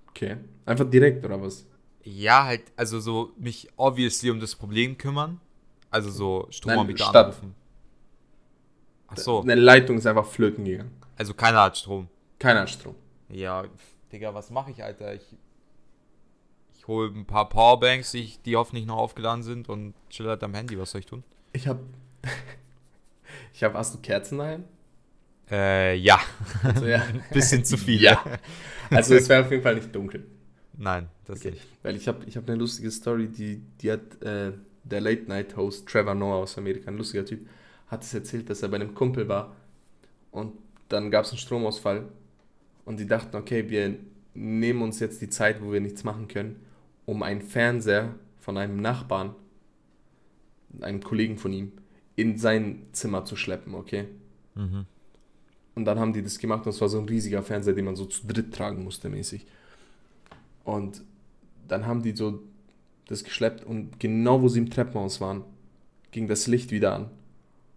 [0.09, 0.37] Okay.
[0.65, 1.65] Einfach direkt oder was?
[2.05, 5.41] Ja, halt, also so mich obviously um das Problem kümmern.
[5.89, 7.55] Also so Stromanbieter anrufen.
[9.07, 9.41] Ach so.
[9.41, 10.91] Eine Leitung ist einfach flöten gegangen.
[11.17, 12.07] Also keiner hat Strom.
[12.37, 12.95] Keiner hat Strom.
[13.29, 13.63] Ja,
[14.11, 15.15] Digga, was mache ich, Alter?
[15.15, 15.35] Ich,
[16.75, 20.53] ich hole ein paar Powerbanks, die, die hoffentlich noch aufgeladen sind und chill halt am
[20.53, 20.77] Handy.
[20.77, 21.23] Was soll ich tun?
[21.53, 21.79] Ich hab.
[23.53, 23.73] ich hab.
[23.73, 24.65] Hast du Kerzen daheim?
[25.49, 26.19] Äh, ja.
[26.63, 27.03] Also, ja.
[27.33, 28.01] Bisschen zu viel.
[28.01, 28.23] ja.
[28.91, 30.27] Also es wäre auf jeden Fall nicht dunkel.
[30.77, 31.51] Nein, das okay.
[31.51, 31.63] nicht.
[31.83, 34.51] Weil ich habe ich hab eine lustige Story, die, die hat äh,
[34.83, 37.47] der Late-Night-Host Trevor Noah aus Amerika, ein lustiger Typ,
[37.87, 39.55] hat es erzählt, dass er bei einem Kumpel war
[40.31, 40.53] und
[40.89, 42.07] dann gab es einen Stromausfall
[42.83, 43.95] und die dachten, okay, wir
[44.33, 46.57] nehmen uns jetzt die Zeit, wo wir nichts machen können,
[47.05, 49.33] um einen Fernseher von einem Nachbarn,
[50.81, 51.71] einem Kollegen von ihm,
[52.15, 54.05] in sein Zimmer zu schleppen, okay?
[54.55, 54.85] Mhm.
[55.73, 57.95] Und dann haben die das gemacht und es war so ein riesiger Fernseher, den man
[57.95, 59.45] so zu dritt tragen musste, mäßig.
[60.65, 61.03] Und
[61.67, 62.41] dann haben die so
[63.07, 65.43] das geschleppt und genau wo sie im Treppenhaus waren,
[66.11, 67.09] ging das Licht wieder an.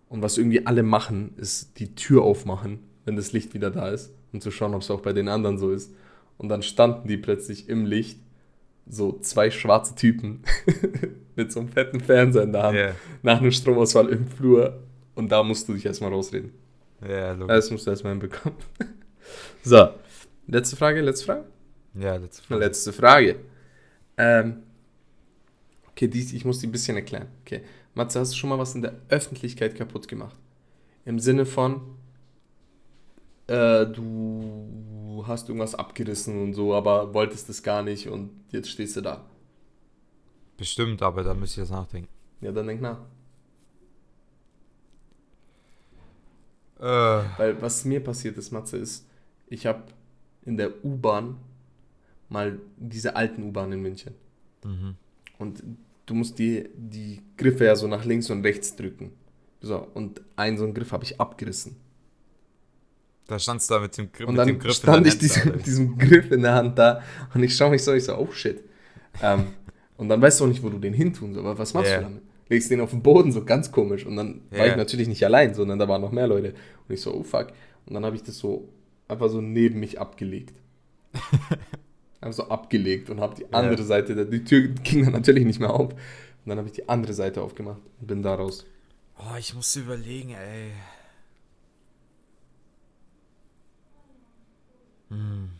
[0.08, 4.12] Und was irgendwie alle machen, ist die Tür aufmachen, wenn das Licht wieder da ist
[4.32, 5.92] und zu schauen, ob es auch bei den anderen so ist.
[6.38, 8.18] Und dann standen die plötzlich im Licht,
[8.86, 10.42] so zwei schwarze Typen
[11.36, 12.94] mit so einem fetten Fernseher in der Hand, yeah.
[13.22, 14.82] nach einem Stromausfall im Flur.
[15.14, 16.52] Und da musst du dich erstmal rausreden.
[17.02, 17.48] Ja, yeah, logisch.
[17.48, 18.56] Das musst du erstmal hinbekommen.
[19.62, 19.88] so,
[20.46, 21.44] letzte Frage, letzte Frage?
[21.94, 22.64] Ja, letzte Frage.
[22.64, 23.36] Letzte Frage.
[24.16, 24.62] Ähm,
[25.90, 27.28] okay, die, ich muss die ein bisschen erklären.
[27.42, 27.62] Okay,
[27.94, 30.36] Matze, hast du schon mal was in der Öffentlichkeit kaputt gemacht?
[31.04, 31.80] Im Sinne von,
[33.46, 38.96] äh, du hast irgendwas abgerissen und so, aber wolltest es gar nicht und jetzt stehst
[38.96, 39.24] du da.
[40.56, 42.08] Bestimmt, aber da müsste ich jetzt nachdenken.
[42.40, 42.98] Ja, dann denk nach.
[46.78, 46.84] Äh.
[47.38, 49.06] Weil was mir passiert ist, Matze, ist,
[49.48, 49.84] ich habe
[50.44, 51.36] in der U-Bahn
[52.28, 54.14] mal diese alten U-Bahnen in München.
[54.64, 54.94] Mhm.
[55.38, 55.62] Und
[56.06, 59.12] du musst die, die Griffe ja so nach links und rechts drücken.
[59.60, 61.76] So, und einen so einen Griff habe ich abgerissen.
[63.26, 65.22] Da standst du da mit dem, Gr und mit dem Griff stand in der Hand.
[65.22, 67.02] ich diese, diesem Griff in der Hand da
[67.34, 68.62] und ich schaue mich so, ich so, oh shit.
[69.22, 69.48] ähm,
[69.98, 71.46] und dann weißt du auch nicht, wo du den hin tun sollst.
[71.46, 71.98] Aber was machst yeah.
[71.98, 72.22] du damit?
[72.48, 74.06] Legst den auf den Boden, so ganz komisch.
[74.06, 74.60] Und dann yeah.
[74.60, 76.54] war ich natürlich nicht allein, sondern da waren noch mehr Leute.
[76.88, 77.48] Und ich so, oh fuck.
[77.84, 78.68] Und dann habe ich das so
[79.08, 80.54] einfach so neben mich abgelegt.
[82.20, 83.86] Einfach so abgelegt und habe die andere ja.
[83.86, 85.92] Seite, die Tür ging dann natürlich nicht mehr auf.
[85.92, 85.98] Und
[86.46, 88.64] dann habe ich die andere Seite aufgemacht und bin da raus.
[89.18, 90.72] Oh, ich musste überlegen, ey.
[95.10, 95.50] Hm.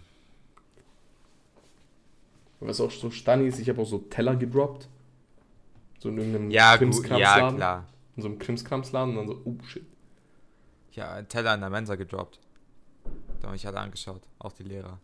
[2.61, 4.88] Was auch so Stani ist, ich habe auch so Teller gedroppt.
[6.00, 7.50] So in irgendeinem ja, Krimskramsladen.
[7.50, 7.86] Ja, klar.
[8.16, 9.86] In so einem Krimskramsladen und dann so, oh shit.
[10.92, 12.40] Ja, Teller in der Mensa gedroppt.
[13.40, 14.98] Da habe ich halt angeschaut, auch die Lehrer.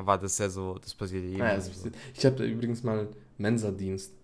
[0.00, 1.44] Aber das ist ja so, das passiert ja jedem.
[1.44, 1.90] Ja, so.
[2.14, 4.14] Ich habe übrigens mal Mensa-Dienst.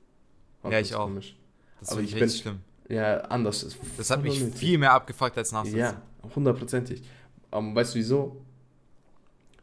[0.65, 1.05] Ja, ich auch.
[1.05, 1.37] Komisch.
[1.81, 2.61] Das Aber ich bin schlimm.
[2.89, 3.77] Ja, anders.
[3.99, 5.79] Das hat mich viel mehr abgefuckt als Nachsitzen.
[5.79, 6.01] Ja,
[6.35, 7.03] hundertprozentig.
[7.51, 8.41] Um, weißt du wieso?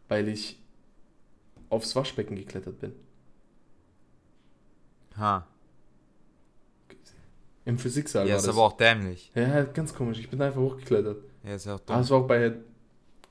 [0.07, 0.61] Weil ich
[1.69, 2.93] aufs Waschbecken geklettert bin.
[5.17, 5.47] Ha.
[7.65, 9.31] Im Physiksaal Ja, ist aber auch dämlich.
[9.33, 10.19] Ja, ganz komisch.
[10.19, 11.23] Ich bin einfach hochgeklettert.
[11.43, 11.95] Ja, ist ja auch dumm.
[11.95, 12.53] Ah, es war auch bei.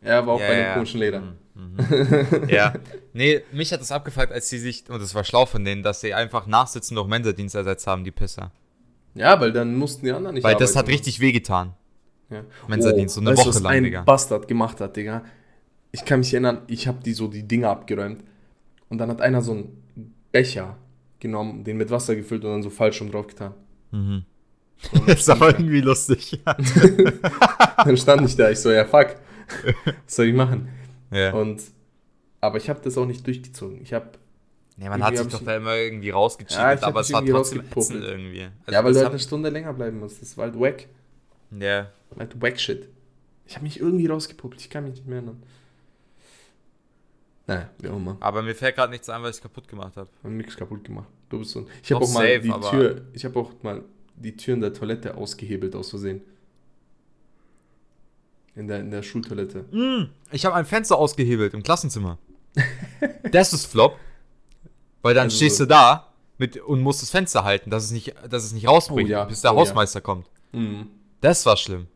[0.00, 0.74] Ja, war auch Ja, bei ja.
[0.74, 1.22] komischen Leder.
[1.54, 2.72] Mhm, ja.
[3.12, 6.00] Nee, mich hat das abgefuckt, als sie sich, und das war schlau von denen, dass
[6.00, 8.52] sie einfach nachsitzen durch Mensa-Dienst ersetzt haben, die Pisser.
[9.14, 10.92] Ja, weil dann mussten die anderen nicht Weil das hat arbeiten.
[10.92, 11.74] richtig wehgetan.
[12.30, 12.44] Ja.
[12.68, 14.02] Mensa-Dienst, so eine weißt du, Woche was lang, ein Digga.
[14.02, 15.22] Bastard gemacht hat, Digga.
[15.90, 18.24] Ich kann mich erinnern, ich habe die so die Dinger abgeräumt
[18.88, 19.82] und dann hat einer so einen
[20.32, 20.78] Becher
[21.20, 23.52] genommen, den mit Wasser gefüllt und dann so falsch schon drauf getan.
[23.90, 24.24] Mhm.
[25.06, 26.40] Das ist aber irgendwie lustig.
[27.84, 29.16] dann stand ich da, ich so, ja fuck,
[29.84, 30.68] was soll ich machen?
[31.12, 31.32] Ja.
[31.32, 31.62] Und
[32.40, 33.80] aber ich habe das auch nicht durchgezogen.
[33.82, 34.10] Ich habe
[34.78, 37.12] ja, man hat sich ich- doch da immer irgendwie Ja, rausgecheatet, ich hab aber es
[37.12, 38.48] war trotzdem ätzend irgendwie.
[38.66, 40.20] Also ja, weil du halt eine Stunde länger bleiben musst.
[40.22, 40.88] Das war halt wack.
[41.50, 41.90] Ja.
[42.18, 42.88] Halt wack shit.
[43.46, 44.60] Ich habe mich irgendwie rausgepuppt.
[44.60, 45.42] Ich kann mich nicht mehr erinnern.
[47.46, 48.16] Naja, wie auch immer.
[48.20, 50.08] Aber mir fällt gerade nichts ein, was ich kaputt gemacht habe.
[50.22, 51.08] Hab nichts kaputt gemacht.
[51.28, 51.66] Du bist so ein.
[51.82, 53.00] Ich habe auch mal safe, die aber- Tür.
[53.12, 53.82] Ich habe auch mal
[54.16, 56.22] die Türen der Toilette ausgehebelt aus Versehen.
[58.54, 59.64] In der, in der Schultoilette.
[59.70, 62.18] Mm, ich habe ein Fenster ausgehebelt im Klassenzimmer.
[63.32, 63.96] das ist Flop.
[65.00, 68.14] Weil dann Also stehst du da mit, und musst das Fenster halten, dass es nicht,
[68.28, 69.60] dass es nicht rausbricht, Oh ja, bis der oh ja.
[69.60, 70.26] Hausmeister kommt.
[70.52, 70.88] Mhm.
[71.20, 71.86] Das war schlimm.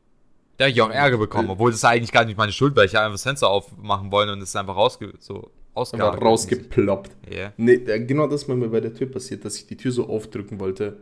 [0.57, 1.53] Da habe ich auch Ärger bekommen, Äh.
[1.53, 2.85] obwohl das eigentlich gar nicht meine Schuld war.
[2.85, 7.11] Ich habe einfach das Fenster aufmachen wollen und es ist einfach rausge so Einfach rausgeploppt.
[7.31, 7.53] Ja.
[7.59, 10.59] Nee, genau das ist mir bei der Tür passiert, dass ich die Tür so aufdrücken
[10.59, 10.97] wollte.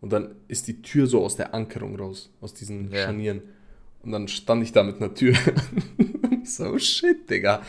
[0.00, 3.04] Und dann ist die Tür so aus der Ankerung raus, aus diesen Ja.
[3.04, 3.42] Scharnieren.
[4.06, 5.34] Und dann stand ich da mit einer Tür.
[6.44, 7.60] so, oh shit, Digga.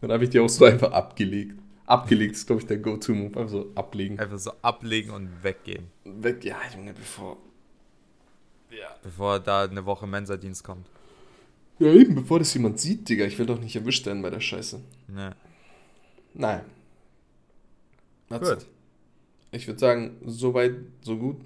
[0.00, 1.58] Dann habe ich die auch so einfach abgelegt.
[1.84, 3.36] Abgelegt ist, glaube ich, der Go-To-Move.
[3.36, 4.20] Einfach so ablegen.
[4.20, 5.88] Einfach so ablegen und weggehen.
[6.04, 7.38] Weg, ja, Junge, bevor.
[8.70, 8.94] Ja.
[9.02, 10.86] Bevor da eine Woche Mensa-Dienst kommt.
[11.80, 13.24] Ja, eben, bevor das jemand sieht, Digga.
[13.24, 14.80] Ich will doch nicht erwischt werden bei der Scheiße.
[15.08, 15.34] Ne.
[16.34, 16.60] Nein.
[18.28, 18.64] Gut.
[19.50, 21.38] Ich würde sagen, so weit, so gut.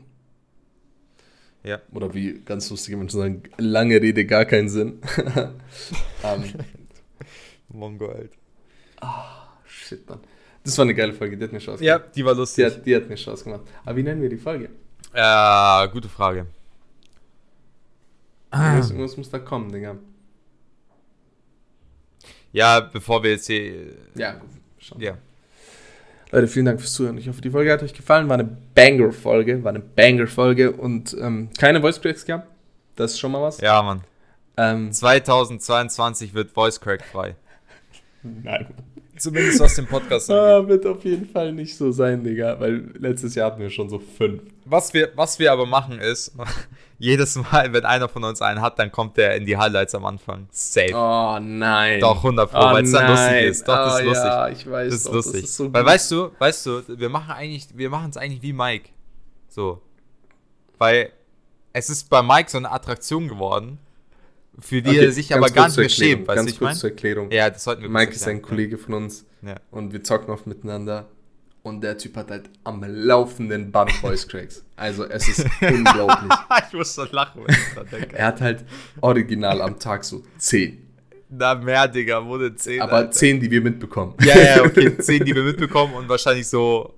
[1.65, 1.81] Ja.
[1.93, 5.01] Oder wie ganz lustige Menschen sagen, lange Rede, gar keinen Sinn.
[6.23, 6.45] ähm,
[7.69, 8.37] Mongo, Alter.
[9.65, 10.21] shit, Mann.
[10.63, 12.17] Das war eine geile Folge, die hat mir Spaß Ja, gemacht.
[12.17, 12.65] die war Die lustig.
[12.67, 13.63] hat, die hat mir Spaß gemacht.
[13.85, 14.71] Aber wie nennen wir die Folge?
[15.15, 16.47] Ja, gute Frage.
[18.51, 18.69] Ah.
[18.71, 19.97] Irgendwas, irgendwas muss da kommen, Digga.
[22.53, 23.95] Ja, bevor wir jetzt hier.
[24.15, 24.49] Ja, gut.
[24.79, 25.01] Schon.
[25.01, 25.19] Ja.
[26.35, 27.17] Leute, vielen Dank fürs Zuhören.
[27.17, 28.29] Ich hoffe, die Folge hat euch gefallen.
[28.29, 29.63] War eine Banger-Folge.
[29.63, 32.49] War eine Banger-Folge und ähm, keine Voice Cracks gehabt.
[32.97, 33.61] Das ist schon mal was.
[33.61, 34.01] Ja, Mann.
[34.57, 37.37] Ähm, 2022 wird Voice Crack frei.
[38.25, 38.67] nein.
[39.25, 40.45] Zumindest was den Podcast angeht.
[40.45, 42.61] Ah, wird auf jeden Fall nicht so sein, Digga.
[42.61, 44.43] Weil letztes Jahr hatten wir schon so fünf.
[44.67, 46.37] Was wir, was wir aber machen ist,
[46.99, 50.05] jedes Mal, wenn einer von uns einen hat, dann kommt der in die Highlights am
[50.05, 50.47] Anfang.
[50.51, 50.93] Safe.
[50.95, 52.01] Oh nein.
[52.01, 53.67] Doch, 100 Pro, oh, weil es dann lustig ist.
[53.67, 54.27] Doch, das ist oh, lustig.
[54.27, 54.89] Ja, ich weiß.
[54.89, 55.41] Das ist doch, lustig.
[55.41, 58.43] Das ist so Weil weißt du, weißt du, wir machen eigentlich, wir machen es eigentlich
[58.43, 58.91] wie Mike.
[59.49, 59.81] So.
[60.77, 61.13] Weil
[61.73, 63.79] es ist bei Mike so eine Attraktion geworden,
[64.59, 66.69] für die Okay, er sich aber gar nicht mehr schämt, weißt Ganz du, ich kurz
[66.69, 66.79] meine?
[66.79, 67.31] zur Erklärung.
[67.31, 68.43] Ja, das sollten wir Mike ist ein.
[68.43, 69.57] Kollege von uns Ja.
[69.71, 71.09] und wir zocken oft miteinander.
[71.63, 74.63] Und der Typ hat halt am laufenden Band Voice Cracks.
[74.77, 76.31] Also es ist unglaublich.
[76.69, 78.17] ich muss schon lachen, wenn ich dran denke.
[78.19, 78.65] Er hat halt
[79.01, 80.79] original am Tag so 10.
[81.31, 82.81] Na, mehr, Digga, denn 10?
[82.83, 84.15] Aber 10, die wir mitbekommen.
[84.23, 86.95] Ja, ja, okay, 10, die wir mitbekommen und wahrscheinlich so,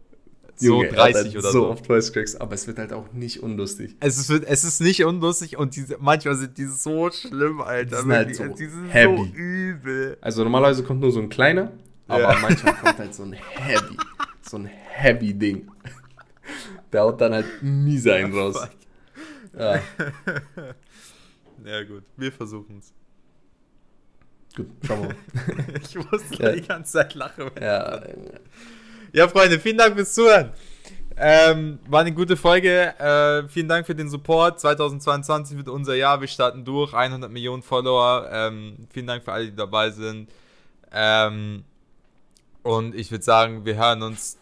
[0.56, 1.60] so Junge, er hat 30 halt oder so.
[1.60, 1.68] so.
[1.70, 3.94] oft Voice Cracks, aber es wird halt auch nicht unlustig.
[4.00, 7.96] Es ist, es ist nicht unlustig und diese, manchmal sind die so schlimm, Alter.
[7.96, 9.16] Die sind halt so die sind heavy.
[9.16, 10.18] so übel.
[10.20, 11.72] Also normalerweise kommt nur so ein kleiner,
[12.08, 12.38] aber Ja.
[12.40, 13.96] manchmal kommt halt so ein Heavy.
[14.42, 15.68] So ein Heavy-Ding.
[16.92, 18.56] Der haut dann halt nie sein raus.
[18.58, 18.70] Fuck.
[19.58, 19.80] Ja,
[21.64, 22.92] Ja, gut, wir versuchen es.
[24.56, 25.16] gut, schauen wir mal.
[25.82, 26.52] Ich musste Ja.
[26.52, 27.50] die ganze Zeit lachen.
[27.60, 28.02] Ja,
[29.12, 30.52] Ja, Freunde, vielen Dank fürs Zuhören.
[31.18, 32.94] Ähm, war eine gute Folge.
[32.98, 34.60] Äh, vielen Dank für den Support.
[34.60, 36.20] 2022 wird unser Jahr.
[36.20, 36.92] Wir starten durch.
[36.92, 38.28] 100 Millionen Follower.
[38.30, 40.28] Ähm, vielen Dank für alle, die dabei sind.
[40.92, 41.64] Ähm,
[42.62, 44.36] und ich würde sagen, wir hören uns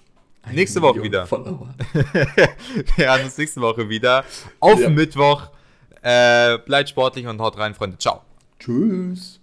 [0.50, 1.26] nächste Woche Million wieder.
[1.26, 1.68] Follower.
[1.92, 4.24] wir hören uns nächste Woche wieder.
[4.58, 4.90] Auf Ja.
[4.90, 5.50] Mittwoch.
[6.02, 7.98] Äh, bleibt sportlich und haut rein, Freunde.
[7.98, 8.22] Ciao.
[8.58, 9.40] Tschüss.